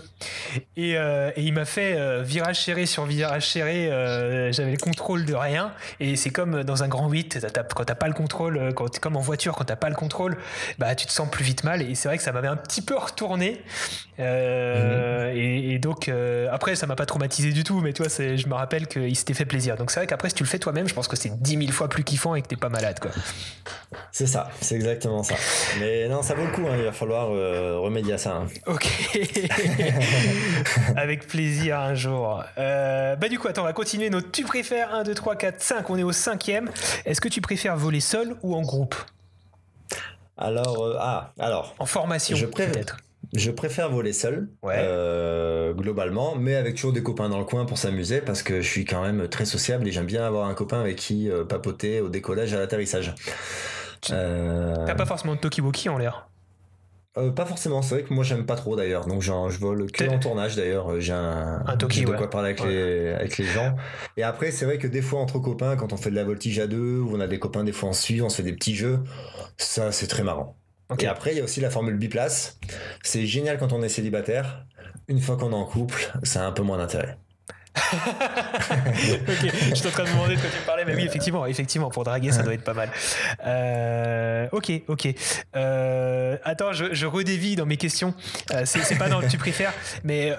Et, 0.75 0.95
il 1.37 1.53
m'a 1.53 1.65
fait 1.65 2.21
virage 2.23 2.61
serré 2.63 2.85
sur 2.85 3.05
virage 3.05 3.49
serré. 3.49 3.87
J'avais 4.51 4.71
le 4.71 4.77
contrôle 4.77 5.25
de 5.25 5.33
rien. 5.33 5.71
Et 5.99 6.15
c'est 6.15 6.31
comme 6.31 6.63
dans 6.63 6.83
un 6.83 6.87
grand 6.87 7.09
8, 7.09 7.47
quand 7.75 7.85
t'as 7.85 7.95
pas 7.95 8.07
le 8.07 8.13
contrôle, 8.13 8.73
quand, 8.75 8.99
comme 8.99 9.15
en 9.15 9.21
voiture, 9.21 9.55
quand 9.55 9.65
t'as 9.65 9.75
pas 9.75 9.89
le 9.89 9.95
contrôle, 9.95 10.37
bah, 10.77 10.95
tu 10.95 11.05
te 11.05 11.11
sens 11.11 11.20
plus 11.27 11.43
vite 11.43 11.63
mal. 11.63 11.81
Et 11.81 11.95
c'est 11.95 12.07
vrai 12.07 12.17
que 12.17 12.23
ça 12.23 12.31
m'avait 12.31 12.47
un 12.47 12.55
petit 12.55 12.81
peu 12.81 12.95
retourné. 12.97 13.61
Euh, 14.19 15.31
mhm. 15.31 15.37
et, 15.37 15.79
donc, 15.79 16.07
euh, 16.07 16.47
après, 16.51 16.75
ça 16.75 16.85
m'a 16.85 16.95
pas 16.95 17.05
traumatisé 17.05 17.51
du 17.51 17.63
tout, 17.63 17.79
mais 17.81 17.93
toi, 17.93 18.07
je 18.09 18.47
me 18.47 18.53
rappelle 18.53 18.87
qu'il 18.87 19.15
s'était 19.15 19.33
fait 19.33 19.45
plaisir. 19.45 19.77
Donc, 19.77 19.91
c'est 19.91 19.99
vrai 19.99 20.07
qu'après, 20.07 20.29
si 20.29 20.35
tu 20.35 20.43
le 20.43 20.49
fais 20.49 20.59
toi-même, 20.59 20.87
je 20.87 20.93
pense 20.93 21.07
que 21.07 21.15
c'est 21.15 21.41
10 21.41 21.57
000 21.57 21.71
fois 21.71 21.87
plus 21.87 22.03
kiffant 22.03 22.35
et 22.35 22.41
que 22.41 22.47
t'es 22.47 22.55
pas 22.55 22.69
malade, 22.69 22.99
quoi. 22.99 23.11
C'est 24.11 24.27
ça, 24.27 24.49
c'est 24.61 24.75
exactement 24.75 25.23
ça. 25.23 25.35
Mais 25.79 26.07
non, 26.07 26.21
ça 26.21 26.33
vaut 26.33 26.45
le 26.45 26.51
coup, 26.51 26.67
hein, 26.67 26.75
il 26.77 26.83
va 26.83 26.91
falloir 26.91 27.29
euh, 27.31 27.77
remédier 27.79 28.13
à 28.13 28.17
ça. 28.17 28.35
Hein. 28.35 28.47
Ok. 28.67 28.87
Avec 30.95 31.27
plaisir 31.27 31.79
un 31.79 31.95
jour. 31.95 32.43
bah, 32.57 33.29
du 33.29 33.39
coup, 33.39 33.47
attends, 33.47 33.63
on 33.63 33.65
va 33.65 33.73
continuer 33.73 34.09
notre 34.09 34.31
tu 34.31 34.43
préfères 34.43 34.93
1, 34.93 35.03
2, 35.03 35.13
3, 35.13 35.35
4, 35.35 35.61
5. 35.61 35.89
On 35.89 35.97
est 35.97 36.03
au 36.03 36.11
cinquième. 36.11 36.69
Est-ce 37.05 37.21
que 37.21 37.27
tu 37.27 37.41
préfères 37.41 37.75
voler 37.75 37.99
seul 37.99 38.35
ou 38.43 38.55
en 38.55 38.61
groupe? 38.61 38.95
Alors, 40.41 40.83
euh, 40.83 40.97
ah, 40.99 41.31
alors. 41.39 41.75
En 41.79 41.85
formation, 41.85 42.35
je 42.35 42.45
peut-être. 42.45 42.97
Je 43.33 43.51
préfère 43.51 43.89
voler 43.89 44.11
seul, 44.11 44.49
euh, 44.65 45.73
globalement, 45.73 46.35
mais 46.35 46.55
avec 46.55 46.75
toujours 46.75 46.91
des 46.91 47.03
copains 47.03 47.29
dans 47.29 47.37
le 47.39 47.45
coin 47.45 47.65
pour 47.65 47.77
s'amuser, 47.77 48.19
parce 48.19 48.43
que 48.43 48.61
je 48.61 48.67
suis 48.67 48.83
quand 48.83 49.01
même 49.01 49.29
très 49.29 49.45
sociable 49.45 49.87
et 49.87 49.91
j'aime 49.91 50.05
bien 50.05 50.25
avoir 50.25 50.47
un 50.47 50.53
copain 50.53 50.81
avec 50.81 50.97
qui 50.97 51.29
euh, 51.29 51.45
papoter 51.45 52.01
au 52.01 52.09
décollage 52.09 52.51
et 52.51 52.57
à 52.57 52.59
l'atterrissage. 52.59 53.13
T'as 54.01 54.95
pas 54.95 55.05
forcément 55.05 55.35
de 55.35 55.39
Tokiwoki 55.39 55.87
en 55.87 55.97
l'air 55.97 56.30
pas 57.13 57.45
forcément, 57.45 57.81
c'est 57.81 57.95
vrai 57.95 58.03
que 58.03 58.13
moi 58.13 58.23
j'aime 58.23 58.45
pas 58.45 58.55
trop 58.55 58.75
d'ailleurs, 58.75 59.05
donc 59.05 59.21
je 59.21 59.31
vole 59.59 59.91
que 59.91 60.03
en 60.05 60.19
tournage 60.19 60.55
d'ailleurs, 60.55 60.99
j'ai 60.99 61.13
un, 61.13 61.61
un 61.65 61.77
toki, 61.77 62.05
de 62.05 62.11
quoi 62.11 62.29
parler 62.29 62.49
avec, 62.49 62.63
les, 62.63 63.09
avec 63.09 63.37
les 63.37 63.45
gens. 63.45 63.75
Et 64.17 64.23
après 64.23 64.51
c'est 64.51 64.65
vrai 64.65 64.77
que 64.77 64.87
des 64.87 65.01
fois 65.01 65.19
entre 65.19 65.39
copains, 65.39 65.75
quand 65.75 65.91
on 65.93 65.97
fait 65.97 66.09
de 66.09 66.15
la 66.15 66.23
voltige 66.23 66.59
à 66.59 66.67
deux, 66.67 66.99
ou 66.99 67.15
on 67.15 67.19
a 67.19 67.27
des 67.27 67.39
copains 67.39 67.63
des 67.63 67.73
fois 67.73 67.89
en 67.89 67.93
suit, 67.93 68.21
on 68.21 68.29
se 68.29 68.37
fait 68.37 68.43
des 68.43 68.53
petits 68.53 68.75
jeux, 68.75 68.99
ça, 69.57 69.91
c'est 69.91 70.07
très 70.07 70.23
marrant. 70.23 70.57
Et 70.99 71.07
après, 71.07 71.31
il 71.31 71.37
y 71.37 71.41
a 71.41 71.43
aussi 71.43 71.61
la 71.61 71.69
formule 71.69 71.95
biplace. 71.95 72.59
C'est 73.01 73.25
génial 73.25 73.57
quand 73.57 73.71
on 73.71 73.81
est 73.81 73.89
célibataire. 73.89 74.65
Une 75.07 75.19
fois 75.19 75.37
qu'on 75.37 75.51
est 75.51 75.55
en 75.55 75.65
couple, 75.65 76.11
ça 76.23 76.43
a 76.43 76.47
un 76.47 76.51
peu 76.51 76.63
moins 76.63 76.77
d'intérêt. 76.77 77.17
ok, 77.93 79.51
je 79.69 79.75
suis 79.75 79.87
en 79.87 79.91
train 79.91 80.03
de 80.03 80.09
me 80.09 80.13
demander 80.13 80.35
de 80.35 80.41
quoi 80.41 80.49
tu 80.49 80.65
parlais, 80.65 80.83
mais 80.83 80.93
oui, 80.93 81.05
effectivement, 81.05 81.45
effectivement, 81.45 81.89
pour 81.89 82.03
draguer, 82.03 82.31
ça 82.31 82.43
doit 82.43 82.53
être 82.53 82.63
pas 82.63 82.73
mal. 82.73 82.89
Euh, 83.45 84.47
ok, 84.51 84.71
ok. 84.87 85.07
Euh, 85.55 86.37
attends, 86.43 86.73
je, 86.73 86.93
je 86.93 87.05
redévie 87.05 87.55
dans 87.55 87.65
mes 87.65 87.77
questions. 87.77 88.13
Euh, 88.51 88.63
c'est 88.65 88.97
pas 88.97 89.07
dans 89.07 89.21
le 89.21 89.27
tu 89.27 89.37
préfères, 89.37 89.73
mais 90.03 90.35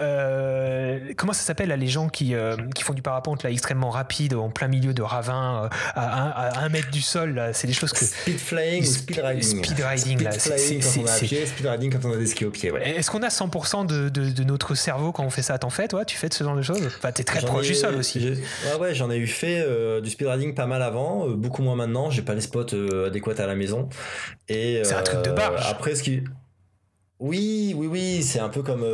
comment 1.16 1.32
ça 1.32 1.42
s'appelle 1.42 1.70
les 1.70 1.86
gens 1.88 2.08
qui, 2.08 2.34
qui 2.74 2.82
font 2.82 2.92
du 2.92 3.02
parapente 3.02 3.42
là 3.44 3.50
extrêmement 3.50 3.90
rapide 3.90 4.34
en 4.34 4.50
plein 4.50 4.68
milieu 4.68 4.92
de 4.92 5.02
ravin 5.02 5.70
à, 5.94 6.62
un, 6.62 6.68
mètre 6.68 6.90
du 6.90 7.00
sol 7.00 7.50
C'est 7.54 7.66
des 7.66 7.72
choses 7.72 7.92
que 7.92 8.04
speed 8.04 8.38
flying 8.38 8.82
ou 8.82 8.92
speed 8.92 9.18
riding? 9.18 9.64
Speed 9.64 9.80
riding 9.80 10.22
là, 10.22 10.30
quand 10.30 11.00
on 11.00 11.06
a 11.06 11.18
pied, 11.18 11.46
speed 11.46 11.66
riding 11.66 11.92
quand 11.92 12.08
on 12.08 12.12
a 12.12 12.16
des 12.16 12.26
skis 12.26 12.44
au 12.44 12.50
pied. 12.50 12.70
Ouais. 12.70 12.96
Est-ce 12.96 13.10
qu'on 13.10 13.22
a 13.22 13.28
100% 13.28 13.86
de, 13.86 14.08
de, 14.08 14.44
notre 14.44 14.74
cerveau 14.74 15.12
quand 15.12 15.24
on 15.24 15.30
fait 15.30 15.42
ça? 15.42 15.58
T'en 15.58 15.70
fais 15.70 15.88
toi? 15.88 16.04
Tu 16.04 16.16
fais 16.16 16.28
de 16.28 16.34
ce 16.34 16.44
genre 16.44 16.56
de 16.56 16.62
choses? 16.62 16.88
Très 17.24 17.40
proche 17.40 17.66
du 17.66 17.74
sol 17.74 17.94
aussi. 17.96 18.18
Ouais, 18.20 18.80
ouais, 18.80 18.94
j'en 18.94 19.10
ai 19.10 19.16
eu 19.16 19.26
fait 19.26 19.60
euh, 19.60 20.00
du 20.00 20.10
speedriding 20.10 20.54
pas 20.54 20.66
mal 20.66 20.82
avant, 20.82 21.28
euh, 21.28 21.34
beaucoup 21.34 21.62
moins 21.62 21.76
maintenant. 21.76 22.10
J'ai 22.10 22.22
pas 22.22 22.34
les 22.34 22.40
spots 22.40 22.74
euh, 22.74 23.06
adéquats 23.06 23.40
à 23.42 23.46
la 23.46 23.54
maison. 23.54 23.88
Et 24.48 24.80
c'est 24.84 24.94
un 24.94 25.02
truc 25.02 25.22
de 25.22 25.30
barge. 25.30 25.64
Après, 25.68 25.94
ce 25.94 26.02
qui. 26.02 26.22
Oui, 27.18 27.72
oui, 27.76 27.86
oui, 27.86 28.22
c'est 28.22 28.40
un 28.40 28.48
peu 28.48 28.62
comme. 28.62 28.86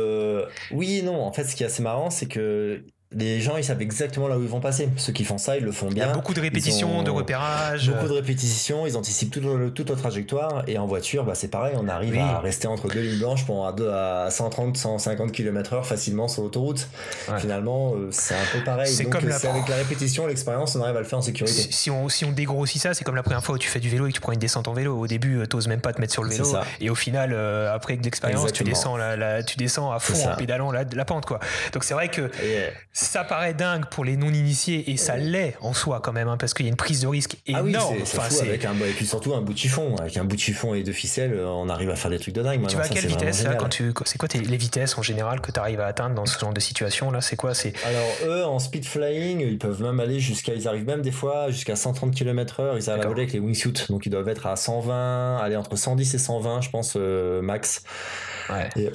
Oui 0.71 1.01
non. 1.03 1.21
En 1.21 1.31
fait, 1.31 1.43
ce 1.43 1.55
qui 1.55 1.63
est 1.63 1.67
assez 1.67 1.83
marrant, 1.83 2.09
c'est 2.09 2.27
que 2.27 2.83
les 3.11 3.41
gens 3.41 3.57
ils 3.57 3.63
savent 3.63 3.81
exactement 3.81 4.27
là 4.27 4.37
où 4.37 4.43
ils 4.43 4.47
vont 4.47 4.59
passer. 4.59 4.87
Ceux 4.97 5.11
qui 5.11 5.23
font 5.23 5.39
ça, 5.39 5.57
ils 5.57 5.63
le 5.63 5.71
font 5.71 5.87
bien. 5.87 6.05
Il 6.05 6.07
y 6.07 6.11
a 6.11 6.13
beaucoup 6.13 6.35
de 6.35 6.41
répétitions, 6.41 7.01
de 7.01 7.09
repérages. 7.09 7.89
Beaucoup 7.89 8.07
de 8.07 8.13
répétitions, 8.13 8.85
ils 8.85 8.95
anticipent 8.95 9.31
toute, 9.31 9.73
toute 9.73 9.89
notre 9.89 10.01
trajectoire. 10.01 10.63
Et 10.67 10.77
en 10.77 10.85
voiture, 10.85 11.23
bah, 11.23 11.33
c'est 11.33 11.47
pareil, 11.47 11.75
on 11.75 11.87
arrive 11.87 12.17
à 12.19 12.39
rester 12.39 12.67
entre 12.67 12.87
deux 12.87 13.01
lignes 13.01 13.17
blanches 13.17 13.45
pour 13.45 13.65
à, 13.65 14.25
à 14.25 14.29
130, 14.29 14.77
150 14.77 15.31
km/h 15.31 15.83
facilement 15.83 16.27
sur 16.27 16.43
l'autoroute. 16.43 16.87
Finalement, 17.39 17.93
euh, 17.95 18.09
c'est 18.11 18.35
un 18.35 18.45
peu 18.53 18.63
pareil. 18.63 18.95
Donc, 18.95 19.09
comme 19.09 19.31
c'est 19.31 19.47
avec 19.47 19.67
la 19.67 19.77
répétition, 19.77 20.27
l'expérience, 20.27 20.75
on 20.75 20.81
arrive 20.83 20.97
à 20.97 20.99
le 20.99 21.05
faire 21.05 21.17
en 21.17 21.23
sécurité. 21.23 21.67
Si 21.71 21.89
on, 21.89 22.09
si 22.09 22.25
on 22.25 22.31
dégrossit 22.31 22.79
ça, 22.79 22.93
c'est 22.93 23.03
comme 23.03 23.15
la 23.15 23.23
première 23.23 23.43
fois 23.43 23.55
où 23.55 23.57
tu 23.57 23.69
fais 23.69 23.79
du 23.79 23.89
vélo 23.89 24.05
et 24.05 24.09
que 24.09 24.15
tu 24.15 24.21
prends 24.21 24.33
une 24.33 24.39
descente 24.39 24.67
en 24.67 24.73
vélo. 24.73 24.95
Au 24.99 25.07
début, 25.07 25.39
euh, 25.39 25.47
t'oses 25.47 25.67
même 25.67 25.81
pas 25.81 25.93
te 25.93 25.99
mettre 25.99 26.13
sur 26.13 26.23
le 26.23 26.29
vélo. 26.29 26.55
Et 26.79 26.91
au 26.91 26.95
final, 26.95 27.31
euh, 27.33 27.73
après 27.73 27.97
l'expérience, 28.01 28.53
tu 28.53 28.63
descends, 28.63 28.97
la, 28.97 29.41
tu 29.41 29.57
descends 29.57 29.91
à 29.91 29.97
fond 29.99 30.29
en 30.29 30.35
pédalant 30.35 30.71
la, 30.71 30.83
la 30.83 31.05
pente. 31.05 31.25
Quoi. 31.25 31.39
Donc 31.73 31.83
c'est 31.83 31.95
vrai 31.95 32.09
que 32.09 32.29
ça 33.05 33.23
paraît 33.23 33.53
dingue 33.53 33.85
pour 33.85 34.03
les 34.03 34.17
non-initiés 34.17 34.91
et 34.91 34.97
ça 34.97 35.15
l'est 35.15 35.55
en 35.61 35.73
soi 35.73 36.01
quand 36.03 36.11
même, 36.11 36.27
hein, 36.27 36.37
parce 36.37 36.53
qu'il 36.53 36.65
y 36.65 36.69
a 36.69 36.71
une 36.71 36.75
prise 36.75 37.01
de 37.01 37.07
risque 37.07 37.37
énorme. 37.45 37.71
Ah 37.75 37.99
oui, 37.99 38.05
fou 38.05 38.41
avec 38.41 38.65
un, 38.65 38.73
et 38.75 38.91
puis 38.91 39.05
surtout 39.05 39.33
un 39.33 39.41
bout 39.41 39.53
de 39.53 39.57
chiffon. 39.57 39.95
Avec 39.97 40.17
un 40.17 40.25
bout 40.25 40.35
de 40.35 40.41
chiffon 40.41 40.73
et 40.73 40.83
deux 40.83 40.91
ficelles, 40.91 41.39
on 41.39 41.69
arrive 41.69 41.89
à 41.89 41.95
faire 41.95 42.11
des 42.11 42.19
trucs 42.19 42.35
de 42.35 42.41
dingue. 42.41 42.65
Tu 42.67 42.75
vas 42.75 42.83
à 42.83 42.89
quelle 42.89 43.07
vitesse 43.07 43.45
quand 43.57 43.69
tu, 43.69 43.93
C'est 44.05 44.17
quoi 44.17 44.27
les 44.33 44.57
vitesses 44.57 44.97
en 44.97 45.01
général 45.01 45.41
que 45.41 45.51
tu 45.51 45.59
arrives 45.59 45.79
à 45.79 45.85
atteindre 45.85 46.15
dans 46.15 46.25
ce 46.25 46.37
genre 46.37 46.53
de 46.53 46.59
situation 46.59 47.11
là 47.11 47.21
C'est 47.21 47.35
quoi 47.35 47.53
c'est 47.53 47.73
Alors 47.85 48.09
eux, 48.25 48.45
en 48.45 48.59
speed 48.59 48.85
flying, 48.85 49.39
ils 49.41 49.57
peuvent 49.57 49.81
même 49.81 49.99
aller 49.99 50.19
jusqu'à, 50.19 50.53
ils 50.53 50.67
arrivent 50.67 50.85
même 50.85 51.01
des 51.01 51.11
fois 51.11 51.51
jusqu'à 51.51 51.75
130 51.75 52.13
km/h. 52.13 52.75
Ils 52.77 52.89
arrivent 52.89 53.03
à 53.03 53.07
voler 53.07 53.21
avec 53.21 53.33
les 53.33 53.39
wingsuits, 53.39 53.85
donc 53.89 54.05
ils 54.05 54.09
doivent 54.09 54.29
être 54.29 54.45
à 54.45 54.55
120, 54.55 55.37
aller 55.37 55.55
entre 55.55 55.75
110 55.75 56.13
et 56.13 56.17
120, 56.17 56.61
je 56.61 56.69
pense 56.69 56.93
euh, 56.97 57.41
max. 57.41 57.83
Ouais. 58.49 58.69
Et, 58.75 58.89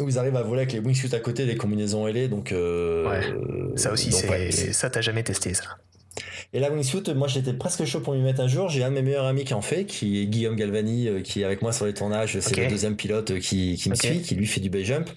ils 0.00 0.18
arrivent 0.18 0.36
à 0.36 0.42
voler 0.42 0.62
avec 0.62 0.72
les 0.72 0.80
wingsuits 0.80 1.14
à 1.14 1.20
côté, 1.20 1.46
des 1.46 1.56
combinaisons 1.56 2.06
ailées, 2.06 2.28
donc. 2.28 2.52
Euh, 2.52 3.08
ouais. 3.08 3.76
Ça 3.76 3.92
aussi, 3.92 4.12
c'est 4.12 4.72
ça, 4.72 4.90
t'as 4.90 5.00
jamais 5.00 5.22
testé 5.22 5.54
ça. 5.54 5.78
Et 6.56 6.60
la 6.60 6.70
wingsuit, 6.70 7.02
moi 7.16 7.26
j'étais 7.26 7.52
presque 7.52 7.84
chaud 7.84 7.98
pour 7.98 8.14
m'y 8.14 8.22
mettre 8.22 8.40
un 8.40 8.46
jour. 8.46 8.68
J'ai 8.68 8.84
un 8.84 8.90
de 8.90 8.94
mes 8.94 9.02
meilleurs 9.02 9.26
amis 9.26 9.42
qui 9.42 9.54
en 9.54 9.60
fait, 9.60 9.86
qui 9.86 10.22
est 10.22 10.26
Guillaume 10.26 10.54
Galvani, 10.54 11.08
euh, 11.08 11.20
qui 11.20 11.42
est 11.42 11.44
avec 11.44 11.62
moi 11.62 11.72
sur 11.72 11.84
les 11.84 11.94
tournages. 11.94 12.38
C'est 12.38 12.56
le 12.56 12.68
deuxième 12.68 12.94
pilote 12.94 13.32
euh, 13.32 13.40
qui, 13.40 13.74
qui 13.74 13.90
me 13.90 13.96
suit, 13.96 14.22
qui 14.22 14.36
lui 14.36 14.46
fait 14.46 14.60
du 14.60 14.70
bay 14.70 14.84
jump. 14.84 15.10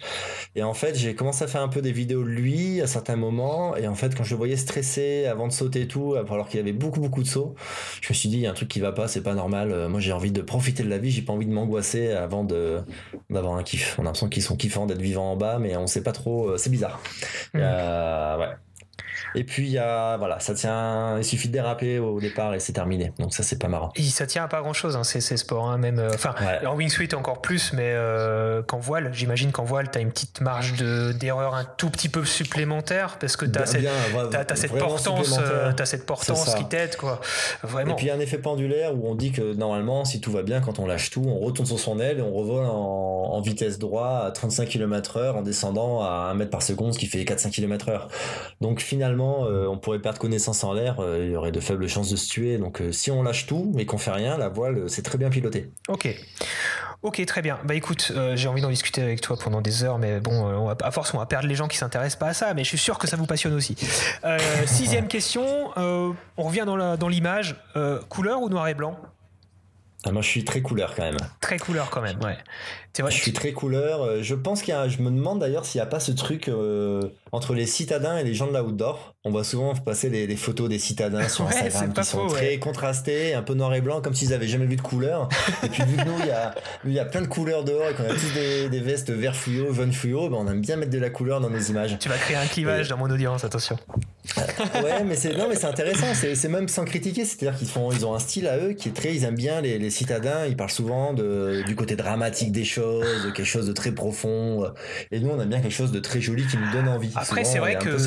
Et 0.55 0.63
en 0.63 0.73
fait, 0.73 0.95
j'ai 0.95 1.13
commencé 1.13 1.43
à 1.43 1.47
faire 1.47 1.61
un 1.61 1.67
peu 1.67 1.83
des 1.83 1.91
vidéos 1.91 2.23
de 2.23 2.29
lui 2.29 2.81
à 2.81 2.87
certains 2.87 3.17
moments. 3.17 3.77
Et 3.77 3.87
en 3.87 3.93
fait, 3.93 4.15
quand 4.15 4.23
je 4.23 4.31
le 4.31 4.37
voyais 4.37 4.55
stressé 4.55 5.27
avant 5.27 5.47
de 5.47 5.53
sauter 5.53 5.81
et 5.81 5.87
tout, 5.87 6.15
alors 6.15 6.49
qu'il 6.49 6.59
y 6.59 6.63
avait 6.63 6.73
beaucoup 6.73 7.01
beaucoup 7.01 7.21
de 7.21 7.27
sauts, 7.27 7.53
je 8.01 8.09
me 8.09 8.15
suis 8.15 8.29
dit, 8.29 8.37
il 8.37 8.41
y 8.41 8.47
a 8.47 8.49
un 8.49 8.55
truc 8.55 8.69
qui 8.69 8.79
va 8.79 8.91
pas, 8.91 9.07
c'est 9.07 9.21
pas 9.21 9.35
normal. 9.35 9.71
Euh, 9.71 9.89
moi 9.89 9.99
j'ai 9.99 10.13
envie 10.13 10.31
de 10.31 10.41
profiter 10.41 10.81
de 10.81 10.89
la 10.89 10.97
vie, 10.97 11.11
j'ai 11.11 11.21
pas 11.21 11.33
envie 11.33 11.45
de 11.45 11.53
m'angoisser 11.53 12.13
avant 12.13 12.45
de 12.45 12.79
d'avoir 13.29 13.53
un 13.57 13.63
kiff. 13.63 13.95
On 13.99 14.01
a 14.01 14.05
l'impression 14.05 14.27
qu'ils 14.27 14.41
sont 14.41 14.55
kiffants 14.55 14.87
d'être 14.87 15.01
vivants 15.01 15.33
en 15.33 15.35
bas, 15.35 15.59
mais 15.59 15.77
on 15.77 15.85
sait 15.85 16.01
pas 16.01 16.13
trop. 16.13 16.57
C'est 16.57 16.71
bizarre. 16.71 16.99
Hmm. 17.53 17.59
ouais. 17.59 18.66
Et 19.35 19.43
puis, 19.43 19.67
il 19.67 19.71
y 19.71 19.77
a, 19.77 20.17
voilà, 20.17 20.39
ça 20.39 20.53
tient, 20.53 21.17
il 21.17 21.23
suffit 21.23 21.47
de 21.47 21.53
déraper 21.53 21.99
au 21.99 22.19
départ 22.19 22.53
et 22.53 22.59
c'est 22.59 22.73
terminé. 22.73 23.13
Donc, 23.19 23.33
ça, 23.33 23.43
c'est 23.43 23.59
pas 23.59 23.67
marrant. 23.67 23.91
Et 23.95 24.03
ça 24.03 24.25
tient 24.25 24.43
à 24.43 24.47
pas 24.47 24.61
grand 24.61 24.73
chose, 24.73 24.95
hein, 24.95 25.03
ces, 25.03 25.21
sports, 25.37 25.69
hein, 25.69 25.77
même. 25.77 25.99
Euh, 25.99 26.11
en 26.65 26.75
wingsuit 26.75 27.13
encore 27.13 27.41
plus, 27.41 27.73
mais 27.73 27.91
euh, 27.93 28.61
qu'en 28.63 28.79
voile, 28.79 29.09
j'imagine 29.13 29.51
qu'en 29.51 29.63
voile, 29.63 29.89
tu 29.91 29.97
as 29.97 30.01
une 30.01 30.11
petite 30.11 30.41
marge 30.41 30.73
d'erreur 30.73 31.55
un 31.55 31.65
tout 31.65 31.89
petit 31.89 32.09
peu 32.09 32.25
supplémentaire 32.25 33.17
parce 33.19 33.35
que 33.35 33.45
tu 33.45 33.59
as, 33.59 33.65
cette 33.65 34.77
portance, 34.77 35.39
euh, 35.39 35.71
as 35.77 35.85
cette 35.85 36.05
portance 36.05 36.55
qui 36.55 36.65
t'aide, 36.65 36.95
quoi. 36.95 37.21
Vraiment. 37.63 37.93
Et 37.93 37.95
puis, 37.95 38.05
il 38.05 38.09
y 38.09 38.11
a 38.11 38.15
un 38.15 38.19
effet 38.19 38.37
pendulaire 38.37 38.95
où 38.95 39.07
on 39.07 39.15
dit 39.15 39.31
que 39.31 39.53
normalement, 39.53 40.05
si 40.05 40.21
tout 40.21 40.31
va 40.31 40.43
bien, 40.43 40.61
quand 40.61 40.79
on 40.79 40.85
lâche 40.85 41.09
tout, 41.09 41.23
on 41.25 41.39
retourne 41.39 41.67
sur 41.67 41.79
son 41.79 41.99
aile 41.99 42.19
et 42.19 42.21
on 42.21 42.33
revole 42.33 42.65
en, 42.65 43.41
vitesse 43.41 43.77
droite 43.77 44.25
à 44.25 44.31
35 44.31 44.67
km/h 44.67 45.35
en 45.35 45.41
descendant 45.43 46.01
à 46.01 46.29
1 46.31 46.33
mètre 46.33 46.49
par 46.49 46.63
seconde, 46.63 46.93
ce 46.93 46.99
qui 46.99 47.05
fait 47.05 47.23
4-5 47.23 47.51
km/h. 47.51 48.07
Donc, 48.61 48.81
finalement, 48.81 49.16
euh, 49.21 49.67
on 49.67 49.77
pourrait 49.77 49.99
perdre 49.99 50.19
connaissance 50.19 50.63
en 50.63 50.73
l'air, 50.73 50.99
euh, 50.99 51.23
il 51.23 51.31
y 51.31 51.35
aurait 51.35 51.51
de 51.51 51.59
faibles 51.59 51.87
chances 51.87 52.09
de 52.09 52.15
se 52.15 52.29
tuer. 52.29 52.57
Donc 52.57 52.81
euh, 52.81 52.91
si 52.91 53.11
on 53.11 53.23
lâche 53.23 53.45
tout 53.45 53.73
et 53.77 53.85
qu'on 53.85 53.97
fait 53.97 54.11
rien, 54.11 54.37
la 54.37 54.49
voile, 54.49 54.89
c'est 54.89 55.01
très 55.01 55.17
bien 55.17 55.29
piloté. 55.29 55.71
Ok. 55.87 56.07
Ok, 57.03 57.23
très 57.25 57.43
bien. 57.43 57.59
Bah 57.63 57.75
écoute, 57.75 58.11
j'ai 58.33 58.47
envie 58.47 58.61
d'en 58.61 58.71
discuter 58.71 59.03
avec 59.03 59.21
toi 59.21 59.37
pendant 59.41 59.61
des 59.61 59.83
heures, 59.83 59.99
mais 59.99 60.19
bon, 60.19 60.67
à 60.69 60.91
force, 60.91 61.13
on 61.13 61.19
va 61.19 61.27
perdre 61.27 61.47
les 61.47 61.53
gens 61.53 61.67
qui 61.67 61.77
s'intéressent 61.77 62.17
pas 62.17 62.29
à 62.29 62.33
ça, 62.33 62.55
mais 62.55 62.63
je 62.63 62.69
suis 62.69 62.77
sûr 62.79 62.97
que 62.97 63.05
ça 63.07 63.15
vous 63.15 63.27
passionne 63.27 63.53
aussi. 63.53 63.75
sixième 64.65 65.07
question, 65.07 65.45
on 65.77 66.43
revient 66.43 66.65
dans 66.65 67.07
l'image. 67.07 67.55
couleur 68.09 68.41
ou 68.41 68.49
noir 68.49 68.67
et 68.67 68.73
blanc? 68.73 68.99
Ah, 70.05 70.11
moi, 70.11 70.21
je 70.21 70.27
suis 70.27 70.45
très 70.45 70.61
couleur 70.61 70.95
quand 70.95 71.03
même. 71.03 71.17
Très 71.41 71.57
couleur 71.57 71.89
quand 71.89 72.01
même, 72.01 72.19
ouais. 72.23 72.37
Vrai, 73.01 73.11
je 73.11 73.17
suis 73.17 73.33
très 73.33 73.51
couleur. 73.51 74.23
Je 74.23 74.35
pense 74.35 74.61
qu'il 74.61 74.73
y 74.73 74.77
a, 74.77 74.87
je 74.87 75.01
me 75.01 75.09
demande 75.09 75.39
d'ailleurs 75.39 75.65
s'il 75.65 75.79
n'y 75.79 75.83
a 75.83 75.87
pas 75.87 75.99
ce 75.99 76.11
truc 76.11 76.49
entre 77.31 77.53
les 77.53 77.65
citadins 77.65 78.17
et 78.17 78.23
les 78.23 78.33
gens 78.33 78.47
de 78.47 78.57
l'outdoor. 78.57 79.15
On 79.23 79.31
voit 79.31 79.43
souvent 79.43 79.73
passer 79.75 80.09
des, 80.09 80.35
photos 80.37 80.69
des 80.69 80.79
citadins 80.79 81.27
sur 81.27 81.45
Instagram 81.47 81.93
qui 81.93 82.03
sont 82.03 82.27
très 82.27 82.57
contrastés, 82.59 83.33
un 83.33 83.41
peu 83.41 83.53
noir 83.53 83.73
et 83.73 83.81
blanc, 83.81 84.01
comme 84.01 84.13
s'ils 84.13 84.33
avaient 84.33 84.47
jamais 84.47 84.65
vu 84.65 84.75
de 84.75 84.81
couleur. 84.81 85.27
et 85.63 85.67
puis 85.67 85.83
vu 85.83 85.97
que 85.97 86.05
nous, 86.05 86.19
il 86.19 86.27
y 86.27 86.31
a, 86.31 86.55
il 86.85 86.93
y 86.93 86.99
a 86.99 87.05
plein 87.05 87.21
de 87.21 87.27
couleurs 87.27 87.63
dehors 87.63 87.89
et 87.89 87.93
qu'on 87.93 88.03
a 88.03 88.13
tous 88.13 88.33
des, 88.33 88.79
vestes 88.79 89.09
vert 89.09 89.35
fluo, 89.35 89.73
jaune 89.73 89.91
fluo, 89.91 90.29
ben 90.29 90.37
on 90.39 90.47
aime 90.47 90.61
bien 90.61 90.77
mettre 90.77 90.91
de 90.91 90.99
la 90.99 91.09
couleur 91.09 91.41
dans 91.41 91.49
nos 91.49 91.59
images. 91.59 91.97
Tu 91.99 92.09
vas 92.09 92.17
créer 92.17 92.37
un 92.37 92.45
clivage 92.45 92.87
dans 92.87 92.97
mon 92.97 93.09
audience, 93.09 93.43
attention. 93.43 93.77
ouais, 94.37 95.03
mais 95.05 95.15
c'est 95.15 95.35
non, 95.35 95.47
mais 95.49 95.55
c'est 95.55 95.67
intéressant. 95.67 96.07
C'est 96.13 96.49
même 96.49 96.67
sans 96.67 96.85
critiquer, 96.85 97.25
c'est-à-dire 97.25 97.57
qu'ils 97.57 97.67
font, 97.67 97.91
ils 97.91 98.05
ont 98.05 98.13
un 98.13 98.19
style 98.19 98.47
à 98.47 98.57
eux 98.57 98.73
qui 98.73 98.89
est 98.89 98.93
très, 98.93 99.13
ils 99.13 99.23
aiment 99.23 99.35
bien 99.35 99.61
les, 99.61 99.77
les 99.77 99.89
citadins. 99.89 100.45
Ils 100.45 100.55
parlent 100.55 100.69
souvent 100.69 101.13
de, 101.13 101.63
du 101.65 101.75
côté 101.75 101.95
dramatique 101.95 102.51
des 102.51 102.63
choses, 102.65 102.86
quelque 103.33 103.45
chose 103.45 103.67
de 103.67 103.73
très 103.73 103.91
profond. 103.91 104.71
Et 105.11 105.19
nous, 105.19 105.29
on 105.29 105.39
aime 105.41 105.49
bien 105.49 105.61
quelque 105.61 105.71
chose 105.71 105.91
de 105.91 105.99
très 105.99 106.21
joli 106.21 106.45
qui 106.47 106.57
nous 106.57 106.71
donne 106.71 106.87
envie. 106.87 107.11
Après, 107.15 107.43
c'est 107.43 107.59
vrai 107.59 107.75
que 107.75 107.97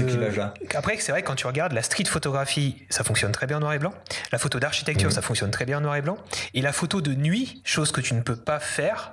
après, 0.75 0.97
c'est 0.99 1.13
vrai 1.13 1.23
quand 1.23 1.35
tu 1.35 1.47
regardes 1.47 1.73
la 1.73 1.83
street 1.83 2.05
photographie, 2.05 2.77
ça 2.89 3.05
fonctionne 3.05 3.33
très 3.33 3.47
bien 3.47 3.59
en 3.59 3.61
noir 3.61 3.73
et 3.75 3.79
blanc. 3.79 3.93
La 4.33 4.39
photo 4.39 4.59
d'architecture, 4.59 5.13
ça 5.13 5.23
fonctionne 5.23 5.51
très 5.51 5.65
bien 5.65 5.79
en 5.79 5.83
noir 5.83 5.97
et 5.97 6.03
blanc. 6.03 6.19
Et 6.55 6.63
la 6.63 6.73
photo 6.73 7.01
de 7.01 7.15
nuit, 7.15 7.61
chose 7.65 7.93
que 7.93 8.01
tu 8.01 8.15
ne 8.15 8.21
peux 8.21 8.37
pas 8.37 8.61
faire 8.61 9.13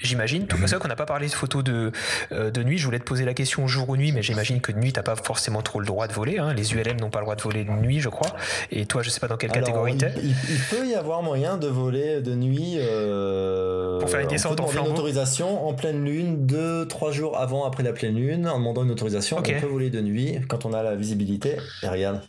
J'imagine. 0.00 0.46
Tout 0.46 0.56
ça 0.66 0.78
qu'on 0.78 0.88
n'a 0.88 0.96
pas 0.96 1.06
parlé 1.06 1.26
de 1.26 1.32
photos 1.32 1.64
de, 1.64 1.92
euh, 2.32 2.50
de 2.50 2.62
nuit. 2.62 2.78
Je 2.78 2.84
voulais 2.84 2.98
te 2.98 3.04
poser 3.04 3.24
la 3.24 3.34
question 3.34 3.66
jour 3.66 3.88
ou 3.88 3.96
nuit, 3.96 4.12
mais 4.12 4.22
j'imagine 4.22 4.60
que 4.60 4.72
de 4.72 4.78
nuit, 4.78 4.92
t'as 4.92 5.02
pas 5.02 5.16
forcément 5.16 5.62
trop 5.62 5.80
le 5.80 5.86
droit 5.86 6.06
de 6.06 6.12
voler. 6.12 6.38
Hein. 6.38 6.54
Les 6.54 6.74
ULM 6.74 6.98
n'ont 7.00 7.10
pas 7.10 7.18
le 7.18 7.24
droit 7.24 7.36
de 7.36 7.42
voler 7.42 7.64
de 7.64 7.70
nuit, 7.70 8.00
je 8.00 8.08
crois. 8.08 8.30
Et 8.70 8.86
toi, 8.86 9.02
je 9.02 9.10
sais 9.10 9.20
pas 9.20 9.28
dans 9.28 9.36
quelle 9.36 9.50
catégorie 9.50 9.96
t'es. 9.96 10.12
Il, 10.22 10.30
il, 10.30 10.60
peut 10.70 10.86
y 10.86 10.94
avoir 10.94 11.22
moyen 11.22 11.56
de 11.56 11.68
voler 11.68 12.20
de 12.20 12.34
nuit. 12.34 12.76
Euh, 12.78 13.98
Pour 13.98 14.10
faire 14.10 14.20
une 14.20 14.28
descente 14.28 14.60
en 14.60 14.70
une 14.70 14.78
autorisation 14.78 15.66
en 15.68 15.74
pleine 15.74 16.04
lune, 16.04 16.46
deux, 16.46 16.86
trois 16.86 17.10
jours 17.10 17.38
avant, 17.38 17.64
après 17.66 17.82
la 17.82 17.92
pleine 17.92 18.14
lune, 18.14 18.48
en 18.48 18.58
demandant 18.58 18.84
une 18.84 18.90
autorisation. 18.90 19.38
On 19.38 19.42
peut 19.42 19.66
voler 19.66 19.90
de 19.90 20.00
nuit 20.00 20.38
quand 20.48 20.64
on 20.64 20.72
a 20.72 20.82
la 20.82 20.94
visibilité. 20.94 21.56
Et 21.82 21.88
regarde. 21.88 22.22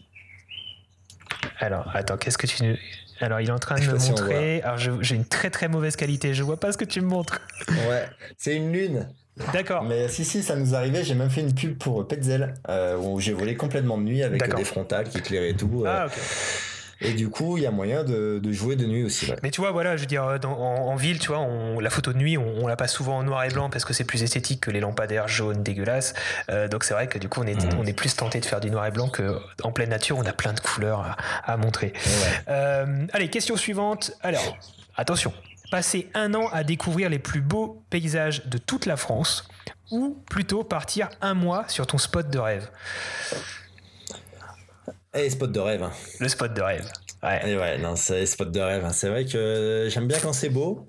Alors, 1.59 1.89
attends, 1.93 2.17
qu'est-ce 2.17 2.37
que 2.37 2.47
tu 2.47 2.77
alors, 3.21 3.41
il 3.41 3.49
est 3.49 3.51
en 3.51 3.59
train 3.59 3.75
de 3.75 3.85
me 3.85 3.97
montrer. 3.97 4.61
Alors, 4.61 4.77
j'ai 4.77 5.15
une 5.15 5.25
très 5.25 5.49
très 5.49 5.67
mauvaise 5.67 5.95
qualité. 5.95 6.33
Je 6.33 6.43
vois 6.43 6.57
pas 6.57 6.71
ce 6.71 6.77
que 6.77 6.85
tu 6.85 7.01
me 7.01 7.07
montres. 7.07 7.41
Ouais, 7.67 8.05
c'est 8.37 8.55
une 8.55 8.71
lune. 8.71 9.07
D'accord. 9.53 9.83
Mais 9.83 10.07
si, 10.09 10.25
si, 10.25 10.43
ça 10.43 10.55
nous 10.55 10.75
arrivait. 10.75 11.03
J'ai 11.03 11.15
même 11.15 11.29
fait 11.29 11.41
une 11.41 11.53
pub 11.53 11.77
pour 11.77 12.07
Petzel 12.07 12.53
euh, 12.67 12.97
où 12.97 13.19
j'ai 13.19 13.33
volé 13.33 13.55
complètement 13.55 13.97
de 13.97 14.03
nuit 14.03 14.23
avec 14.23 14.53
des 14.55 14.63
frontales 14.63 15.07
qui 15.07 15.19
éclairaient 15.19 15.53
tout. 15.53 15.83
Euh. 15.85 15.87
Ah, 15.87 16.05
ok. 16.07 16.13
Et 17.01 17.13
du 17.13 17.29
coup, 17.29 17.57
il 17.57 17.63
y 17.63 17.65
a 17.65 17.71
moyen 17.71 18.03
de, 18.03 18.41
jouer 18.51 18.75
de 18.75 18.85
nuit 18.85 19.03
aussi. 19.03 19.31
Mais 19.41 19.51
tu 19.51 19.61
vois, 19.61 19.71
voilà, 19.71 19.95
je 19.95 20.01
veux 20.01 20.07
dire, 20.07 20.23
en, 20.43 20.95
ville, 20.95 21.19
tu 21.19 21.29
vois, 21.29 21.39
on, 21.39 21.79
la 21.79 21.89
photo 21.89 22.11
de 22.11 22.17
nuit, 22.17 22.37
on, 22.37 22.67
la 22.67 22.75
passe 22.75 22.93
souvent 22.93 23.17
en 23.17 23.23
noir 23.23 23.43
et 23.45 23.49
blanc 23.49 23.69
parce 23.69 23.85
que 23.85 23.93
c'est 23.93 24.03
plus 24.03 24.21
esthétique 24.21 24.61
que 24.61 24.71
les 24.71 24.79
lampadaires 24.79 25.27
jaunes 25.27 25.63
dégueulasses. 25.63 26.13
Euh, 26.49 26.67
donc 26.67 26.83
c'est 26.83 26.93
vrai 26.93 27.07
que 27.07 27.17
du 27.17 27.29
coup, 27.29 27.41
on 27.41 27.47
est, 27.47 27.55
mmh. 27.55 27.79
on 27.79 27.85
est 27.85 27.93
plus 27.93 28.15
tenté 28.15 28.39
de 28.39 28.45
faire 28.45 28.59
du 28.59 28.69
noir 28.69 28.85
et 28.85 28.91
blanc 28.91 29.09
qu'en 29.09 29.71
pleine 29.71 29.89
nature, 29.89 30.17
on 30.17 30.25
a 30.25 30.33
plein 30.33 30.53
de 30.53 30.59
couleurs 30.59 31.17
à, 31.43 31.57
montrer. 31.57 31.93
Euh, 32.49 33.05
allez, 33.13 33.29
question 33.29 33.55
suivante. 33.55 34.11
Alors, 34.21 34.57
attention, 34.95 35.33
passer 35.71 36.09
un 36.13 36.33
an 36.33 36.47
à 36.51 36.63
découvrir 36.63 37.09
les 37.09 37.19
plus 37.19 37.41
beaux 37.41 37.81
paysages 37.89 38.45
de 38.47 38.57
toute 38.57 38.85
la 38.85 38.97
France 38.97 39.47
ou 39.91 40.21
plutôt 40.29 40.63
partir 40.63 41.09
un 41.21 41.33
mois 41.33 41.65
sur 41.67 41.87
ton 41.87 41.97
spot 41.97 42.29
de 42.29 42.39
rêve? 42.39 42.69
Et 45.13 45.29
spot 45.29 45.51
de 45.51 45.59
rêve. 45.59 45.83
Hein. 45.83 45.91
Le 46.19 46.27
spot 46.29 46.53
de 46.53 46.61
rêve. 46.61 46.89
Ouais. 47.23 47.49
Et 47.49 47.57
ouais, 47.57 47.77
non, 47.77 47.95
c'est 47.95 48.25
spot 48.25 48.51
de 48.51 48.59
rêve. 48.59 48.85
Hein. 48.85 48.93
C'est 48.93 49.09
vrai 49.09 49.25
que 49.25 49.87
j'aime 49.89 50.07
bien 50.07 50.17
quand 50.21 50.33
c'est 50.33 50.49
beau. 50.49 50.87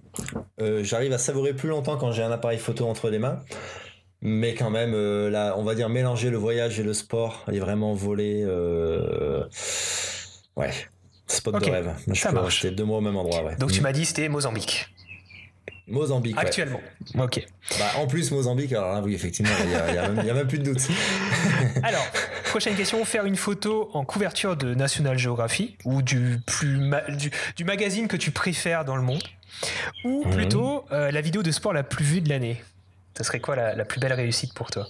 Euh, 0.60 0.84
j'arrive 0.84 1.12
à 1.12 1.18
savourer 1.18 1.54
plus 1.54 1.68
longtemps 1.68 1.96
quand 1.96 2.12
j'ai 2.12 2.22
un 2.22 2.30
appareil 2.30 2.58
photo 2.58 2.86
entre 2.86 3.10
les 3.10 3.18
mains. 3.18 3.40
Mais 4.22 4.54
quand 4.54 4.70
même, 4.70 4.92
euh, 4.94 5.30
là, 5.30 5.54
on 5.56 5.64
va 5.64 5.74
dire 5.74 5.88
mélanger 5.88 6.30
le 6.30 6.36
voyage 6.36 6.78
et 6.78 6.82
le 6.82 6.92
sport 6.92 7.44
et 7.50 7.58
vraiment 7.58 7.94
voler. 7.94 8.44
Euh, 8.46 9.44
ouais, 10.56 10.70
spot 11.26 11.58
de 11.58 11.70
rêve. 11.70 11.94
Je 12.06 12.20
Ça 12.20 12.30
marche. 12.30 12.66
deux 12.66 12.84
mois 12.84 12.98
au 12.98 13.02
même 13.02 13.16
endroit. 13.16 13.42
Ouais. 13.42 13.56
Donc 13.56 13.72
tu 13.72 13.80
mm. 13.80 13.82
m'as 13.82 13.92
dit 13.92 14.04
c'était 14.04 14.28
Mozambique. 14.28 14.88
Mozambique. 15.90 16.36
Actuellement. 16.38 16.80
Ok. 17.18 17.44
Bah, 17.78 17.84
en 17.98 18.06
plus, 18.06 18.30
Mozambique, 18.30 18.72
alors 18.72 18.92
là, 18.92 19.00
oui, 19.02 19.14
effectivement, 19.14 19.52
il 19.62 20.22
n'y 20.22 20.30
a, 20.30 20.34
même 20.34 20.46
plus 20.46 20.58
de 20.58 20.64
doute. 20.64 20.82
alors, 21.82 22.06
prochaine 22.50 22.74
question 22.74 23.04
faire 23.04 23.26
une 23.26 23.36
photo 23.36 23.90
en 23.94 24.04
couverture 24.04 24.56
de 24.56 24.74
National 24.74 25.16
Geography 25.16 25.76
ou 25.84 26.02
du, 26.02 26.40
plus 26.44 26.80
du, 27.56 27.64
magazine 27.64 28.08
que 28.08 28.16
tu 28.16 28.32
préfères 28.32 28.84
dans 28.84 28.96
le 28.96 29.02
monde 29.02 29.22
ou 30.04 30.24
mhm. 30.24 30.34
plutôt 30.34 30.84
euh, 30.90 31.12
la 31.12 31.20
vidéo 31.20 31.44
de 31.44 31.52
sport 31.52 31.72
la 31.72 31.84
plus 31.84 32.04
vue 32.04 32.20
de 32.20 32.28
l'année 32.28 32.60
Ce 33.16 33.22
serait 33.22 33.38
quoi 33.38 33.54
la, 33.54 33.84
plus 33.84 34.00
belle 34.00 34.12
réussite 34.12 34.52
pour 34.52 34.68
toi? 34.70 34.88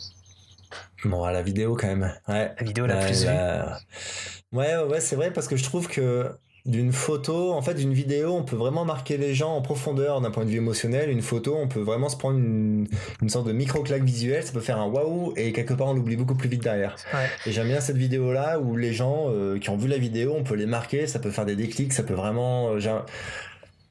Bon, 1.04 1.26
la 1.26 1.42
vidéo 1.42 1.76
quand 1.76 1.88
même. 1.88 2.14
Ouais. 2.28 2.50
La 2.58 2.64
vidéo 2.64 2.86
la, 2.86 2.96
plus 2.96 3.24
vue. 3.24 3.30
Ouais, 4.52 4.76
ouais, 4.78 5.00
c'est 5.00 5.16
vrai 5.16 5.30
parce 5.30 5.46
que 5.46 5.56
je 5.56 5.64
trouve 5.64 5.86
que 5.86 6.32
d'une 6.70 6.92
photo, 6.92 7.52
en 7.52 7.62
fait, 7.62 7.74
d'une 7.74 7.92
vidéo, 7.92 8.32
on 8.32 8.42
peut 8.42 8.56
vraiment 8.56 8.84
marquer 8.84 9.16
les 9.16 9.34
gens 9.34 9.54
en 9.54 9.62
profondeur 9.62 10.20
d'un 10.20 10.30
point 10.30 10.44
de 10.44 10.50
vue 10.50 10.58
émotionnel. 10.58 11.10
Une 11.10 11.22
photo, 11.22 11.56
on 11.56 11.68
peut 11.68 11.80
vraiment 11.80 12.08
se 12.08 12.16
prendre 12.16 12.38
une, 12.38 12.88
sorte 13.28 13.46
de 13.46 13.52
micro-claque 13.52 14.02
visuelle, 14.02 14.42
ça 14.44 14.52
peut 14.52 14.60
faire 14.60 14.78
un 14.78 14.86
waouh 14.86 15.32
et 15.36 15.52
quelque 15.52 15.74
part 15.74 15.88
on 15.88 15.94
l'oublie 15.94 16.16
beaucoup 16.16 16.34
plus 16.34 16.48
vite 16.48 16.62
derrière. 16.62 16.96
Et 17.46 17.52
j'aime 17.52 17.68
bien 17.68 17.80
cette 17.80 17.96
vidéo-là 17.96 18.58
où 18.58 18.76
les 18.76 18.92
gens 18.92 19.26
euh, 19.28 19.58
qui 19.58 19.70
ont 19.70 19.76
vu 19.76 19.88
la 19.88 19.98
vidéo, 19.98 20.34
on 20.36 20.42
peut 20.42 20.54
les 20.54 20.66
marquer, 20.66 21.06
ça 21.06 21.18
peut 21.18 21.30
faire 21.30 21.46
des 21.46 21.56
déclics, 21.56 21.92
ça 21.92 22.02
peut 22.02 22.14
vraiment. 22.14 22.70
Euh, 22.70 23.00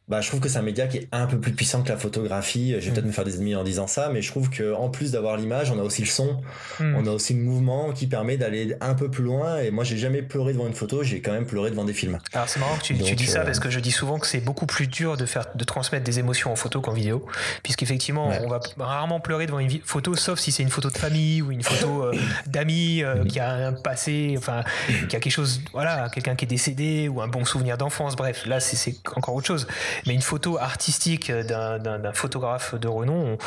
bah, 0.09 0.21
je 0.21 0.27
trouve 0.27 0.39
que 0.39 0.49
c'est 0.49 0.57
un 0.57 0.63
média 0.63 0.87
qui 0.87 0.97
est 0.97 1.07
un 1.11 1.27
peu 1.27 1.39
plus 1.39 1.53
puissant 1.53 1.83
que 1.83 1.89
la 1.89 1.97
photographie. 1.97 2.75
Je 2.79 2.85
vais 2.85 2.91
peut-être 2.91 3.05
mm. 3.05 3.07
me 3.07 3.13
faire 3.13 3.25
des 3.25 3.35
ennemis 3.35 3.55
en 3.55 3.63
disant 3.63 3.85
ça, 3.85 4.09
mais 4.09 4.21
je 4.21 4.31
trouve 4.31 4.49
que 4.49 4.73
en 4.73 4.89
plus 4.89 5.11
d'avoir 5.11 5.37
l'image, 5.37 5.71
on 5.71 5.79
a 5.79 5.83
aussi 5.83 6.01
le 6.01 6.07
son, 6.07 6.41
mm. 6.79 6.95
on 6.95 7.05
a 7.05 7.11
aussi 7.11 7.33
le 7.33 7.41
mouvement 7.41 7.91
qui 7.91 8.07
permet 8.07 8.35
d'aller 8.37 8.75
un 8.81 8.95
peu 8.95 9.09
plus 9.11 9.23
loin. 9.23 9.59
Et 9.59 9.69
moi, 9.69 9.83
j'ai 9.83 9.97
jamais 9.97 10.21
pleuré 10.21 10.53
devant 10.53 10.67
une 10.67 10.73
photo, 10.73 11.03
j'ai 11.03 11.21
quand 11.21 11.31
même 11.31 11.45
pleuré 11.45 11.69
devant 11.69 11.85
des 11.85 11.93
films. 11.93 12.17
Alors 12.33 12.49
c'est 12.49 12.59
marrant 12.59 12.75
que 12.77 12.83
tu, 12.83 12.93
dis 12.93 13.27
ça 13.27 13.41
euh, 13.41 13.45
parce 13.45 13.59
que 13.59 13.69
je 13.69 13.79
dis 13.79 13.91
souvent 13.91 14.17
que 14.17 14.27
c'est 14.27 14.39
beaucoup 14.39 14.65
plus 14.65 14.87
dur 14.87 15.15
de 15.15 15.25
faire, 15.25 15.45
de 15.53 15.63
transmettre 15.63 16.03
des 16.03 16.19
émotions 16.19 16.51
en 16.51 16.55
photo 16.55 16.81
qu'en 16.81 16.93
vidéo, 16.93 17.25
puisqu'effectivement, 17.63 18.31
on 18.43 18.47
va 18.47 18.59
rarement 18.79 19.19
pleurer 19.19 19.45
devant 19.45 19.59
une 19.59 19.79
photo, 19.83 20.15
sauf 20.15 20.39
si 20.39 20.51
c'est 20.51 20.63
une 20.63 20.69
photo 20.69 20.89
de 20.89 20.97
famille 20.97 21.41
ou 21.41 21.51
une 21.51 21.63
photo 21.63 22.05
euh, 22.05 22.15
d'amis 22.47 23.03
euh, 23.03 23.25
qui 23.25 23.39
a 23.39 23.67
un 23.67 23.73
passé, 23.73 24.35
enfin, 24.37 24.63
qui 25.07 25.15
a 25.15 25.19
quelque 25.19 25.29
chose, 25.29 25.61
voilà, 25.73 26.09
quelqu'un 26.09 26.35
qui 26.35 26.45
est 26.45 26.47
décédé 26.47 27.07
ou 27.07 27.21
un 27.21 27.27
bon 27.27 27.45
souvenir 27.45 27.77
d'enfance. 27.77 28.15
Bref, 28.15 28.45
là, 28.45 28.59
c'est 28.59 28.95
encore 29.15 29.35
autre 29.35 29.47
chose. 29.47 29.67
Mais 30.06 30.13
une 30.13 30.22
photo 30.22 30.58
artistique 30.58 31.32
d'un 31.32 32.13
photographe 32.13 32.75
de 32.75 32.88
renom, 32.88 33.38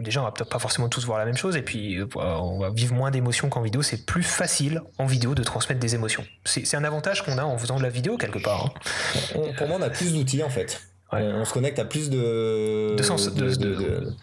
déjà 0.00 0.20
on 0.20 0.24
va 0.24 0.32
peut-être 0.32 0.50
pas 0.50 0.58
forcément 0.58 0.88
tous 0.88 1.04
voir 1.04 1.18
la 1.18 1.24
même 1.24 1.36
chose. 1.36 1.56
Et 1.56 1.62
puis 1.62 1.98
on 2.14 2.58
va 2.58 2.70
vivre 2.70 2.94
moins 2.94 3.10
d'émotions 3.10 3.48
qu'en 3.48 3.62
vidéo. 3.62 3.82
C'est 3.82 4.04
plus 4.04 4.22
facile 4.22 4.82
en 4.98 5.06
vidéo 5.06 5.34
de 5.34 5.42
transmettre 5.42 5.80
des 5.80 5.94
émotions. 5.94 6.24
C'est 6.44 6.76
un 6.76 6.84
avantage 6.84 7.24
qu'on 7.24 7.38
a 7.38 7.44
en 7.44 7.58
faisant 7.58 7.76
de 7.76 7.82
la 7.82 7.88
vidéo 7.88 8.16
quelque 8.16 8.38
part 8.38 8.66
hein. 8.66 9.40
pour 9.56 9.68
moi 9.68 9.78
on 9.78 9.82
a 9.82 9.90
plus 9.90 10.12
d'outils 10.12 10.42
en 10.42 10.50
fait. 10.50 10.80
On, 11.10 11.44
se 11.46 11.54
connecte 11.54 11.78
à 11.78 11.86
plus 11.86 12.10
de 12.10 12.94
de 12.96 13.02
sens 13.02 13.32
de, 13.32 13.54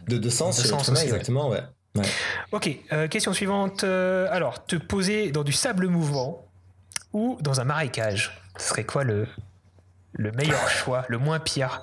de, 0.08 0.30
sens, 0.30 0.60
exactement 1.02 1.50
ouais. 1.50 1.62
ok 2.52 2.70
euh, 2.92 3.08
question 3.08 3.34
suivante. 3.34 3.84
Euh, 3.84 4.28
alors 4.30 4.66
te 4.66 4.76
poser 4.76 5.32
dans 5.32 5.44
du 5.44 5.52
sable 5.52 5.88
mouvant 5.88 6.46
ou 7.12 7.38
dans 7.42 7.60
un 7.60 7.64
marécage? 7.64 8.40
Ce 8.58 8.70
serait 8.70 8.84
quoi 8.84 9.04
le 9.04 9.28
le 10.18 10.32
meilleur 10.32 10.70
choix, 10.70 11.06
le 11.10 11.18
moins 11.18 11.40
pire 11.40 11.82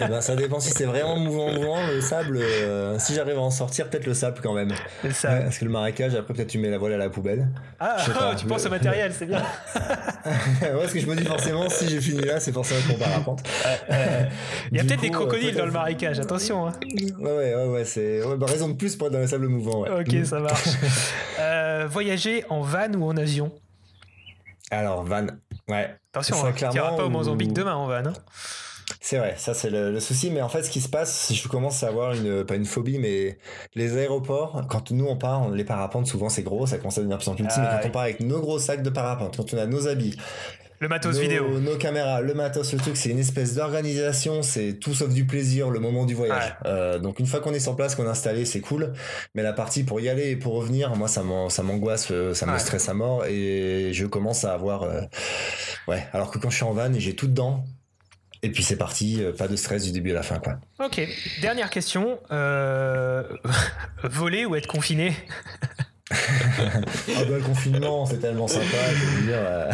eh 0.00 0.06
ben, 0.06 0.20
Ça 0.20 0.36
dépend 0.36 0.60
si 0.60 0.70
c'est 0.70 0.84
vraiment 0.84 1.16
mouvant, 1.18 1.52
mouvant. 1.52 1.86
Le 1.86 2.00
sable, 2.00 2.38
euh, 2.40 2.98
si 2.98 3.14
j'arrive 3.14 3.38
à 3.38 3.40
en 3.40 3.50
sortir, 3.50 3.88
peut-être 3.88 4.06
le 4.06 4.14
sable 4.14 4.38
quand 4.42 4.52
même. 4.52 4.72
Le 5.02 5.10
sable. 5.10 5.44
parce 5.44 5.58
que 5.58 5.64
le 5.64 5.70
marécage, 5.70 6.14
après, 6.14 6.34
peut-être 6.34 6.48
tu 6.48 6.58
mets 6.58 6.70
la 6.70 6.78
voile 6.78 6.92
à 6.92 6.96
la 6.96 7.10
poubelle. 7.10 7.48
Ah, 7.78 7.96
tu 8.36 8.46
penses 8.46 8.66
au 8.66 8.70
matériel, 8.70 9.12
c'est 9.12 9.26
bien. 9.26 9.42
ouais, 9.74 10.72
parce 10.80 10.92
que 10.92 11.00
je 11.00 11.06
me 11.06 11.16
dis 11.16 11.24
forcément, 11.24 11.68
si 11.68 11.88
j'ai 11.88 12.00
fini 12.00 12.20
là, 12.22 12.38
c'est 12.38 12.52
forcément 12.52 12.80
mon 12.88 12.98
parapente. 12.98 13.42
Il 14.70 14.76
y 14.76 14.80
a 14.80 14.84
peut-être 14.84 15.00
des 15.00 15.10
crocodiles 15.10 15.56
dans 15.56 15.66
le 15.66 15.72
marécage, 15.72 16.20
attention. 16.20 16.68
Hein. 16.68 16.72
Ouais, 17.18 17.32
ouais, 17.32 17.54
ouais, 17.54 17.66
ouais 17.66 17.84
c'est 17.84 18.20
bah, 18.38 18.46
raison 18.46 18.68
de 18.68 18.74
plus 18.74 18.96
pour 18.96 19.08
être 19.08 19.14
dans 19.14 19.20
le 19.20 19.26
sable 19.26 19.48
mouvant. 19.48 19.84
Ok, 19.98 20.14
ça 20.24 20.38
marche. 20.40 20.68
Euh, 21.38 21.86
voyager 21.88 22.44
en 22.50 22.60
van 22.60 22.92
ou 22.92 23.04
en 23.04 23.16
avion? 23.16 23.50
Alors, 24.70 25.02
van, 25.04 25.26
ouais. 25.70 25.94
Attention, 26.12 26.36
on 26.40 26.46
ne 26.46 26.50
hein, 26.50 26.96
pas 26.96 27.04
au 27.04 27.10
Mozambique 27.10 27.52
demain 27.52 27.74
en 27.74 27.86
van. 27.86 28.06
Hein. 28.06 28.12
C'est 29.00 29.18
vrai, 29.18 29.34
ça 29.36 29.54
c'est 29.54 29.70
le, 29.70 29.98
souci. 30.00 30.30
Mais 30.30 30.42
en 30.42 30.48
fait, 30.48 30.62
ce 30.62 30.70
qui 30.70 30.80
se 30.80 30.88
passe, 30.88 31.32
je 31.32 31.48
commence 31.48 31.82
à 31.82 31.88
avoir 31.88 32.12
une, 32.12 32.44
pas 32.44 32.56
une 32.56 32.64
phobie, 32.64 32.98
mais 32.98 33.38
les 33.74 33.96
aéroports, 33.96 34.62
quand 34.68 34.90
nous 34.90 35.06
on 35.06 35.16
part, 35.16 35.48
les 35.50 35.64
parapentes, 35.64 36.06
souvent 36.06 36.28
c'est 36.28 36.42
gros, 36.42 36.66
ça 36.66 36.78
commence 36.78 36.98
à 36.98 37.00
devenir 37.00 37.18
plus 37.18 37.28
en 37.28 37.34
plus 37.34 37.44
petit. 37.44 37.60
mais 37.60 37.66
ah 37.68 37.78
quand 37.80 37.88
on 37.88 37.92
part 37.92 38.02
avec 38.02 38.20
nos 38.20 38.40
gros 38.40 38.58
sacs 38.58 38.82
de 38.82 38.90
parapente, 38.90 39.36
quand 39.36 39.54
on 39.54 39.58
a 39.58 39.66
nos 39.66 39.88
habits, 39.88 40.16
le 40.80 40.88
matos 40.88 41.18
vidéo. 41.18 41.60
Nos 41.60 41.76
caméras, 41.76 42.22
le 42.22 42.32
matos, 42.32 42.72
le 42.72 42.78
truc, 42.78 42.96
c'est 42.96 43.10
une 43.10 43.18
espèce 43.18 43.54
d'organisation, 43.54 44.42
c'est 44.42 44.78
tout 44.80 44.94
sauf 44.94 45.12
du 45.12 45.26
plaisir, 45.26 45.68
le 45.68 45.78
moment 45.78 46.06
du 46.06 46.14
voyage. 46.14 46.56
Euh, 46.64 46.98
donc 46.98 47.20
une 47.20 47.26
fois 47.26 47.40
qu'on 47.40 47.52
est 47.52 47.60
sur 47.60 47.76
place, 47.76 47.94
qu'on 47.94 48.06
est 48.06 48.08
installé, 48.10 48.46
c'est 48.46 48.62
cool. 48.62 48.94
Mais 49.34 49.42
la 49.42 49.52
partie 49.52 49.84
pour 49.84 50.00
y 50.00 50.08
aller 50.08 50.30
et 50.30 50.36
pour 50.36 50.54
revenir, 50.54 50.96
moi, 50.96 51.06
ça 51.06 51.22
m'angoisse, 51.22 52.08
euh, 52.10 52.32
ça 52.32 52.46
me 52.46 52.56
stresse 52.58 52.88
à 52.88 52.94
mort 52.94 53.26
et 53.26 53.90
je 53.92 54.06
commence 54.06 54.44
à 54.44 54.54
avoir... 54.54 54.84
Euh, 54.84 55.02
ouais, 55.86 56.06
alors 56.14 56.30
que 56.30 56.38
quand 56.38 56.48
je 56.48 56.56
suis 56.56 56.64
en 56.64 56.72
van 56.72 56.92
et 56.94 57.00
j'ai 57.00 57.14
tout 57.14 57.26
dedans, 57.26 57.64
et 58.42 58.48
puis 58.48 58.62
c'est 58.62 58.76
parti, 58.78 59.22
pas 59.36 59.48
de 59.48 59.56
stress 59.56 59.84
du 59.84 59.92
début 59.92 60.12
à 60.12 60.14
la 60.14 60.22
fin. 60.22 60.38
Quoi. 60.38 60.58
Ok, 60.82 61.06
dernière 61.42 61.68
question. 61.68 62.18
voler 64.02 64.46
ou 64.46 64.56
être 64.56 64.66
confiné? 64.66 65.14
ah 66.10 66.80
bah, 67.06 67.24
le 67.28 67.40
confinement, 67.40 68.04
c'est 68.04 68.18
tellement 68.18 68.48
sympa. 68.48 68.64
Je, 68.94 69.26
dire, 69.26 69.36
euh, 69.36 69.70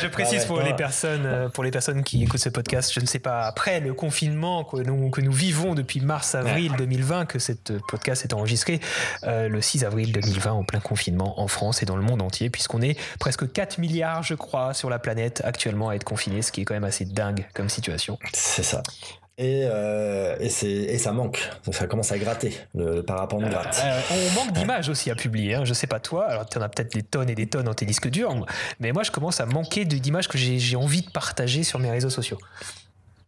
je 0.00 0.06
précise 0.06 0.42
ah 0.44 0.46
pour, 0.46 0.60
les 0.60 0.72
personnes, 0.72 1.26
euh, 1.26 1.48
pour 1.50 1.64
les 1.64 1.70
personnes 1.70 2.02
qui 2.02 2.22
écoutent 2.22 2.40
ce 2.40 2.48
podcast, 2.48 2.92
je 2.94 3.00
ne 3.00 3.06
sais 3.06 3.18
pas, 3.18 3.42
après 3.42 3.80
le 3.80 3.92
confinement 3.92 4.64
que 4.64 4.78
nous, 4.78 5.10
que 5.10 5.20
nous 5.20 5.32
vivons 5.32 5.74
depuis 5.74 6.00
mars-avril 6.00 6.72
2020, 6.78 7.26
que 7.26 7.38
cette 7.38 7.74
podcast 7.88 8.24
est 8.24 8.32
enregistré 8.32 8.80
euh, 9.24 9.48
le 9.48 9.60
6 9.60 9.84
avril 9.84 10.12
2020 10.12 10.52
en 10.52 10.64
plein 10.64 10.80
confinement 10.80 11.40
en 11.40 11.48
France 11.48 11.82
et 11.82 11.86
dans 11.86 11.96
le 11.96 12.02
monde 12.02 12.22
entier, 12.22 12.48
puisqu'on 12.48 12.80
est 12.80 12.98
presque 13.18 13.52
4 13.52 13.78
milliards, 13.78 14.22
je 14.22 14.34
crois, 14.34 14.72
sur 14.72 14.88
la 14.88 14.98
planète 14.98 15.42
actuellement 15.44 15.90
à 15.90 15.94
être 15.94 16.04
confinés, 16.04 16.40
ce 16.40 16.52
qui 16.52 16.62
est 16.62 16.64
quand 16.64 16.74
même 16.74 16.84
assez 16.84 17.04
dingue 17.04 17.46
comme 17.52 17.68
situation. 17.68 18.18
C'est 18.32 18.62
ça. 18.62 18.82
Et, 19.38 19.64
euh, 19.66 20.34
et, 20.40 20.46
et, 20.46 20.96
ça 20.96 21.12
manque, 21.12 21.50
ça 21.70 21.86
commence 21.86 22.10
à 22.10 22.18
gratter, 22.18 22.56
le, 22.74 23.02
parapente 23.02 23.42
euh, 23.42 23.50
gratte. 23.50 23.82
Euh, 23.84 24.00
on 24.10 24.34
manque 24.34 24.52
d'images 24.52 24.88
aussi 24.88 25.10
à 25.10 25.14
publier, 25.14 25.56
hein. 25.56 25.66
je 25.66 25.74
sais 25.74 25.86
pas 25.86 26.00
toi, 26.00 26.24
alors 26.24 26.48
tu 26.48 26.56
en 26.56 26.62
as 26.62 26.70
peut-être 26.70 26.94
des 26.94 27.02
tonnes 27.02 27.28
et 27.28 27.34
des 27.34 27.46
tonnes 27.46 27.66
dans 27.66 27.74
tes 27.74 27.84
disques 27.84 28.08
durs, 28.08 28.34
mais 28.80 28.92
moi 28.92 29.02
je 29.02 29.10
commence 29.10 29.40
à 29.40 29.46
manquer 29.46 29.84
d'images 29.84 30.28
que 30.28 30.38
j'ai 30.38 30.76
envie 30.76 31.02
de 31.02 31.10
partager 31.10 31.64
sur 31.64 31.78
mes 31.78 31.90
réseaux 31.90 32.08
sociaux. 32.08 32.38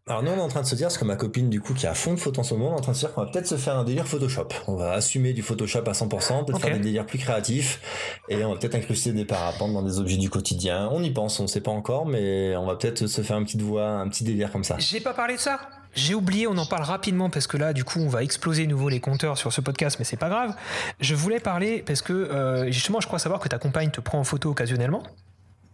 Alors 0.07 0.23
nous 0.23 0.31
on 0.31 0.37
est 0.37 0.41
en 0.41 0.49
train 0.49 0.63
de 0.63 0.67
se 0.67 0.75
dire, 0.75 0.87
parce 0.87 0.97
que 0.97 1.05
ma 1.05 1.17
copine 1.17 1.51
du 1.51 1.61
coup 1.61 1.75
qui 1.75 1.87
a 1.87 1.93
fond 1.93 2.15
de 2.15 2.19
photos 2.19 2.47
en 2.47 2.49
ce 2.49 2.55
moment, 2.55 2.71
on 2.71 2.77
est 2.77 2.79
en 2.79 2.83
train 2.83 2.93
de 2.93 2.97
se 2.97 3.05
dire 3.05 3.13
qu'on 3.13 3.25
va 3.25 3.31
peut-être 3.31 3.47
se 3.47 3.57
faire 3.57 3.77
un 3.77 3.85
délire 3.85 4.09
Photoshop. 4.09 4.49
On 4.67 4.77
va 4.77 4.93
assumer 4.93 5.35
du 5.35 5.43
Photoshop 5.43 5.85
à 5.87 5.93
100%, 5.93 6.47
peut-être 6.47 6.59
faire 6.59 6.73
des 6.73 6.83
délires 6.83 7.05
plus 7.05 7.19
créatifs, 7.19 7.83
et 8.31 8.43
on 8.47 8.55
va 8.55 8.59
peut-être 8.59 8.77
incruster 8.77 9.13
des 9.13 9.27
parapentes 9.27 9.75
dans 9.75 9.83
des 9.83 9.99
objets 9.99 10.17
du 10.17 10.31
quotidien. 10.31 10.89
On 10.91 11.03
y 11.03 11.11
pense, 11.11 11.39
on 11.39 11.43
ne 11.43 11.49
sait 11.49 11.61
pas 11.61 11.71
encore, 11.71 12.07
mais 12.07 12.57
on 12.57 12.65
va 12.65 12.77
peut-être 12.77 13.07
se 13.07 13.21
faire 13.21 13.37
une 13.37 13.45
petite 13.45 13.61
voix, 13.61 13.87
un 13.87 14.09
petit 14.09 14.25
délire 14.25 14.51
comme 14.51 14.65
ça. 14.65 14.77
J'ai 14.79 15.01
pas 15.01 15.13
parlé 15.13 15.35
de 15.35 15.41
ça 15.41 15.61
j'ai 15.99 16.15
oublié, 16.15 16.47
on 16.47 16.57
en 16.57 16.67
parle 16.67 16.85
rapidement 16.85 17.29
parce 17.29 17.47
que 17.47 17.57
là, 17.57 17.73
du 17.73 17.85
coup, 17.85 18.01
on 18.01 18.09
va 18.09 18.23
exploser 18.23 18.67
nouveau 18.67 18.89
les 18.89 19.01
compteurs 19.01 19.37
sur 19.37 19.53
ce 19.53 19.61
podcast, 19.61 19.97
mais 19.99 20.05
c'est 20.05 20.17
pas 20.17 20.29
grave. 20.29 20.55
Je 21.01 21.15
voulais 21.15 21.41
parler 21.41 21.83
parce 21.87 22.03
que 22.03 22.13
euh, 22.13 22.71
justement, 22.71 23.01
je 23.01 23.07
crois 23.07 23.19
savoir 23.19 23.41
que 23.41 23.49
ta 23.49 23.59
compagne 23.59 23.91
te 23.91 24.01
prend 24.01 24.19
en 24.19 24.25
photo 24.25 24.51
occasionnellement. 24.51 25.03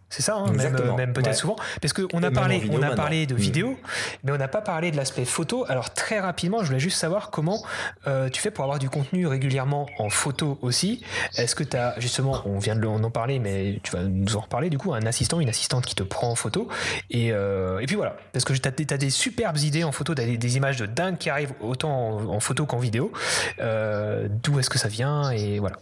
C'est 0.09 0.21
ça, 0.21 0.35
hein, 0.35 0.51
même, 0.51 1.13
peut-être 1.13 1.35
souvent. 1.35 1.55
Parce 1.81 1.93
qu'on 1.93 2.23
a 2.23 2.31
parlé, 2.31 2.69
on 2.71 2.81
a 2.81 2.95
parlé 2.95 3.25
de 3.25 3.33
mm. 3.33 3.37
vidéo, 3.37 3.77
mais 4.23 4.31
on 4.31 4.37
n'a 4.37 4.47
pas 4.47 4.61
parlé 4.61 4.91
de 4.91 4.97
l'aspect 4.97 5.25
photo. 5.25 5.65
Alors 5.67 5.93
très 5.93 6.19
rapidement, 6.19 6.61
je 6.61 6.67
voulais 6.67 6.79
juste 6.79 6.97
savoir 6.97 7.31
comment 7.31 7.63
euh, 8.07 8.29
tu 8.29 8.41
fais 8.41 8.51
pour 8.51 8.63
avoir 8.63 8.79
du 8.79 8.89
contenu 8.89 9.27
régulièrement 9.27 9.87
en 9.97 10.09
photo 10.09 10.57
aussi. 10.61 11.03
Est-ce 11.37 11.55
que 11.55 11.63
tu 11.63 11.75
as 11.75 11.99
justement, 11.99 12.41
on 12.45 12.59
vient 12.59 12.75
de 12.75 12.85
en 12.85 13.09
parler, 13.09 13.39
mais 13.39 13.79
tu 13.83 13.91
vas 13.91 14.03
nous 14.03 14.37
en 14.37 14.41
reparler 14.41 14.69
du 14.69 14.77
coup, 14.77 14.93
un 14.93 15.05
assistant, 15.05 15.39
une 15.39 15.49
assistante 15.49 15.85
qui 15.85 15.95
te 15.95 16.03
prend 16.03 16.29
en 16.29 16.35
photo. 16.35 16.67
Et, 17.09 17.31
euh, 17.31 17.79
et 17.79 17.85
puis 17.85 17.95
voilà, 17.95 18.15
parce 18.31 18.45
que 18.45 18.53
tu 18.53 18.93
as, 18.93 18.97
des 18.97 19.09
superbes 19.09 19.57
idées 19.57 19.83
en 19.83 19.91
photo, 19.91 20.13
des, 20.13 20.37
des 20.37 20.57
images 20.57 20.77
de 20.77 20.85
dingue 20.85 21.17
qui 21.17 21.29
arrivent 21.29 21.53
autant 21.61 22.19
en, 22.29 22.39
photo 22.39 22.65
qu'en 22.65 22.77
vidéo. 22.77 23.11
Euh, 23.59 24.27
d'où 24.29 24.59
est-ce 24.59 24.69
que 24.69 24.77
ça 24.77 24.87
vient 24.87 25.31
Et 25.31 25.59
voilà. 25.59 25.77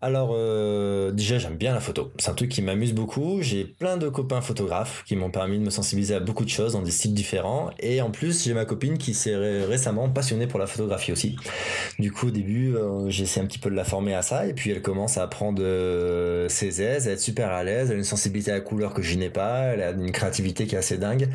Alors, 0.00 0.30
euh, 0.34 1.10
déjà, 1.10 1.38
j'aime 1.38 1.56
bien 1.56 1.74
la 1.74 1.80
photo. 1.80 2.12
C'est 2.18 2.30
un 2.30 2.34
truc 2.34 2.50
qui 2.50 2.62
m'amuse 2.62 2.94
beaucoup. 2.94 3.42
J'ai 3.42 3.64
plein 3.64 3.96
de 3.96 4.08
copains 4.08 4.40
photographes 4.40 5.04
qui 5.06 5.14
m'ont 5.14 5.30
permis 5.30 5.58
de 5.58 5.64
me 5.64 5.70
sensibiliser 5.70 6.14
à 6.14 6.20
beaucoup 6.20 6.44
de 6.44 6.50
choses 6.50 6.72
dans 6.72 6.82
des 6.82 6.90
styles 6.90 7.12
différents. 7.12 7.70
Et 7.80 8.00
en 8.00 8.10
plus, 8.10 8.44
j'ai 8.44 8.54
ma 8.54 8.64
copine 8.64 8.96
qui 8.96 9.12
s'est 9.12 9.36
récemment 9.36 10.08
passionnée 10.08 10.46
pour 10.46 10.58
la 10.58 10.66
photographie 10.66 11.12
aussi. 11.12 11.36
Du 11.98 12.12
coup, 12.12 12.28
au 12.28 12.30
début, 12.30 12.74
euh, 12.74 13.10
j'ai 13.10 13.24
essayé 13.24 13.44
un 13.44 13.46
petit 13.46 13.58
peu 13.58 13.70
de 13.70 13.74
la 13.74 13.84
former 13.84 14.14
à 14.14 14.22
ça. 14.22 14.46
Et 14.46 14.54
puis, 14.54 14.70
elle 14.70 14.80
commence 14.80 15.18
à 15.18 15.22
apprendre 15.22 15.62
euh, 15.62 16.48
ses 16.48 16.80
aises, 16.80 17.06
à 17.06 17.12
être 17.12 17.20
super 17.20 17.50
à 17.50 17.62
l'aise. 17.62 17.88
Elle 17.90 17.96
a 17.96 17.98
une 17.98 18.04
sensibilité 18.04 18.52
à 18.52 18.54
la 18.54 18.60
couleur 18.60 18.94
que 18.94 19.02
je 19.02 19.16
n'ai 19.16 19.30
pas. 19.30 19.64
Elle 19.64 19.82
a 19.82 19.90
une 19.90 20.12
créativité 20.12 20.66
qui 20.66 20.76
est 20.76 20.78
assez 20.78 20.96
dingue. 20.96 21.28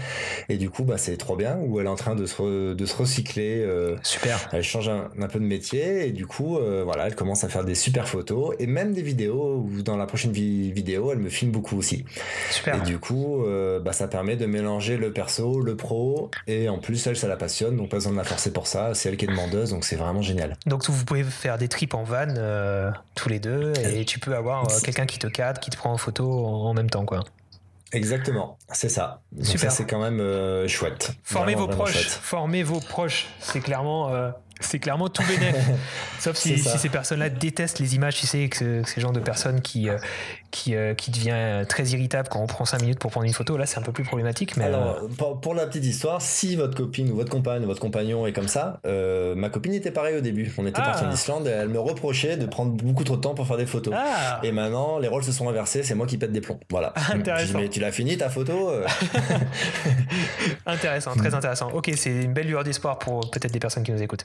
Et 0.49 0.57
du 0.57 0.71
coup, 0.71 0.83
bah, 0.83 0.97
c'est 0.97 1.17
trop 1.17 1.35
bien. 1.35 1.59
Où 1.59 1.79
elle 1.79 1.85
est 1.85 1.89
en 1.89 1.95
train 1.95 2.15
de 2.15 2.25
se, 2.25 2.73
de 2.73 2.85
se 2.85 2.95
recycler. 2.95 3.63
super. 4.01 4.49
Elle 4.51 4.63
change 4.63 4.89
un, 4.89 5.09
un, 5.19 5.27
peu 5.27 5.39
de 5.39 5.45
métier. 5.45 6.07
Et 6.07 6.11
du 6.11 6.25
coup, 6.25 6.57
voilà, 6.83 7.05
elle 7.05 7.15
commence 7.15 7.43
à 7.43 7.49
faire 7.49 7.63
des 7.63 7.75
super 7.75 8.07
photos 8.07 8.14
et 8.59 8.67
même 8.67 8.93
des 8.93 9.01
vidéos 9.01 9.57
où 9.57 9.81
dans 9.81 9.97
la 9.97 10.05
prochaine 10.05 10.31
vidéo 10.31 11.11
elle 11.11 11.19
me 11.19 11.29
filme 11.29 11.51
beaucoup 11.51 11.77
aussi. 11.77 12.05
Super. 12.51 12.75
Et 12.75 12.79
du 12.81 12.99
coup 12.99 13.43
euh, 13.45 13.79
bah, 13.79 13.93
ça 13.93 14.07
permet 14.07 14.35
de 14.35 14.45
mélanger 14.45 14.97
le 14.97 15.11
perso, 15.11 15.61
le 15.61 15.75
pro 15.75 16.29
et 16.47 16.69
en 16.69 16.79
plus 16.79 17.05
elle 17.07 17.17
ça 17.17 17.27
la 17.27 17.37
passionne 17.37 17.77
donc 17.77 17.89
pas 17.89 17.97
besoin 17.97 18.11
de 18.11 18.17
la 18.17 18.23
forcer 18.23 18.51
pour 18.51 18.67
ça, 18.67 18.93
c'est 18.93 19.09
elle 19.09 19.17
qui 19.17 19.25
est 19.25 19.29
demandeuse 19.29 19.71
donc 19.71 19.85
c'est 19.85 19.95
vraiment 19.95 20.21
génial. 20.21 20.55
Donc 20.65 20.87
vous 20.89 21.05
pouvez 21.05 21.23
faire 21.23 21.57
des 21.57 21.67
trips 21.67 21.93
en 21.93 22.03
van 22.03 22.27
euh, 22.29 22.91
tous 23.15 23.29
les 23.29 23.39
deux 23.39 23.73
et 23.93 24.05
tu 24.05 24.19
peux 24.19 24.35
avoir 24.35 24.65
euh, 24.65 24.79
quelqu'un 24.83 25.05
qui 25.05 25.19
te 25.19 25.27
cadre, 25.27 25.59
qui 25.59 25.69
te 25.69 25.77
prend 25.77 25.91
en 25.91 25.97
photo 25.97 26.45
en 26.45 26.73
même 26.73 26.89
temps 26.89 27.05
quoi. 27.05 27.23
Exactement, 27.91 28.57
c'est 28.73 28.89
ça. 28.89 29.21
Super. 29.41 29.71
c'est 29.71 29.85
quand 29.85 30.01
même 30.01 30.67
chouette. 30.67 31.13
Formez 31.23 31.55
vos 31.55 31.67
proches, 31.67 32.07
formez 32.07 32.63
vos 32.63 32.79
proches. 32.79 33.27
C'est 33.39 33.61
clairement 33.61 34.11
C'est 34.61 34.79
clairement 34.79 35.09
tout 35.09 35.23
bénéf. 35.27 35.55
Sauf 36.19 36.37
si, 36.37 36.57
ces 36.57 36.89
personnes-là 36.89 37.29
détestent 37.29 37.79
les 37.79 37.95
images, 37.95 38.15
tu 38.15 38.25
sais, 38.25 38.47
que, 38.47 38.83
ces 38.83 39.01
genres 39.01 39.11
de 39.11 39.19
personnes 39.19 39.61
qui, 39.61 39.89
euh, 39.89 39.97
qui, 40.49 40.75
euh, 40.75 40.93
qui 40.93 41.11
devient 41.11 41.65
très 41.67 41.83
irritable 41.87 42.29
quand 42.29 42.39
on 42.39 42.47
prend 42.47 42.63
5 42.63 42.81
minutes 42.81 42.99
pour 42.99 43.11
prendre 43.11 43.27
une 43.27 43.33
photo, 43.33 43.57
là 43.57 43.65
c'est 43.65 43.79
un 43.79 43.81
peu 43.81 43.91
plus 43.91 44.05
problématique. 44.05 44.55
Mais 44.55 44.65
Alors, 44.65 45.01
pour, 45.41 45.53
la 45.53 45.67
petite 45.67 45.85
histoire, 45.85 46.21
si 46.21 46.55
votre 46.55 46.75
copine 46.75 47.11
ou 47.11 47.15
votre 47.15 47.29
compagne 47.29 47.63
ou 47.63 47.67
votre 47.67 47.81
compagnon 47.81 48.25
est 48.27 48.33
comme 48.33 48.47
ça, 48.47 48.79
ma 48.85 49.49
copine 49.49 49.73
était 49.73 49.91
pareille 49.91 50.17
au 50.17 50.21
début. 50.21 50.53
On 50.57 50.65
était 50.65 50.81
parti 50.81 51.03
en 51.03 51.09
ah. 51.09 51.13
Islande 51.13 51.47
et 51.47 51.51
elle 51.51 51.69
me 51.69 51.79
reprochait 51.79 52.37
de 52.37 52.45
prendre 52.45 52.71
beaucoup 52.71 53.03
trop 53.03 53.17
de 53.17 53.21
temps 53.21 53.35
pour 53.35 53.45
faire 53.47 53.57
des 53.57 53.65
photos. 53.65 53.93
Ah. 53.97 54.39
Et 54.43 54.53
maintenant, 54.53 54.99
les 54.99 55.09
rôles 55.09 55.23
se 55.23 55.33
sont 55.33 55.49
inversés, 55.49 55.83
c'est 55.83 55.95
moi 55.95 56.07
qui 56.07 56.17
pète 56.17 56.31
des 56.31 56.41
plombs. 56.41 56.59
Voilà. 56.69 56.93
Intéressant. 57.11 57.59
mais 57.59 57.67
tu 57.67 57.81
l'as 57.81 57.91
fini 57.91 58.17
ta 58.17 58.29
photo 58.29 58.71
Intéressant, 60.65 61.13
très 61.15 61.33
intéressant. 61.33 61.71
Ok, 61.73 61.91
c'est 61.97 62.23
une 62.23 62.33
belle 62.33 62.47
lueur 62.47 62.63
d'espoir 62.63 62.99
pour 62.99 63.29
peut-être 63.29 63.51
des 63.51 63.59
personnes 63.59 63.83
qui 63.83 63.91
nous 63.91 64.01
écoutent. 64.01 64.23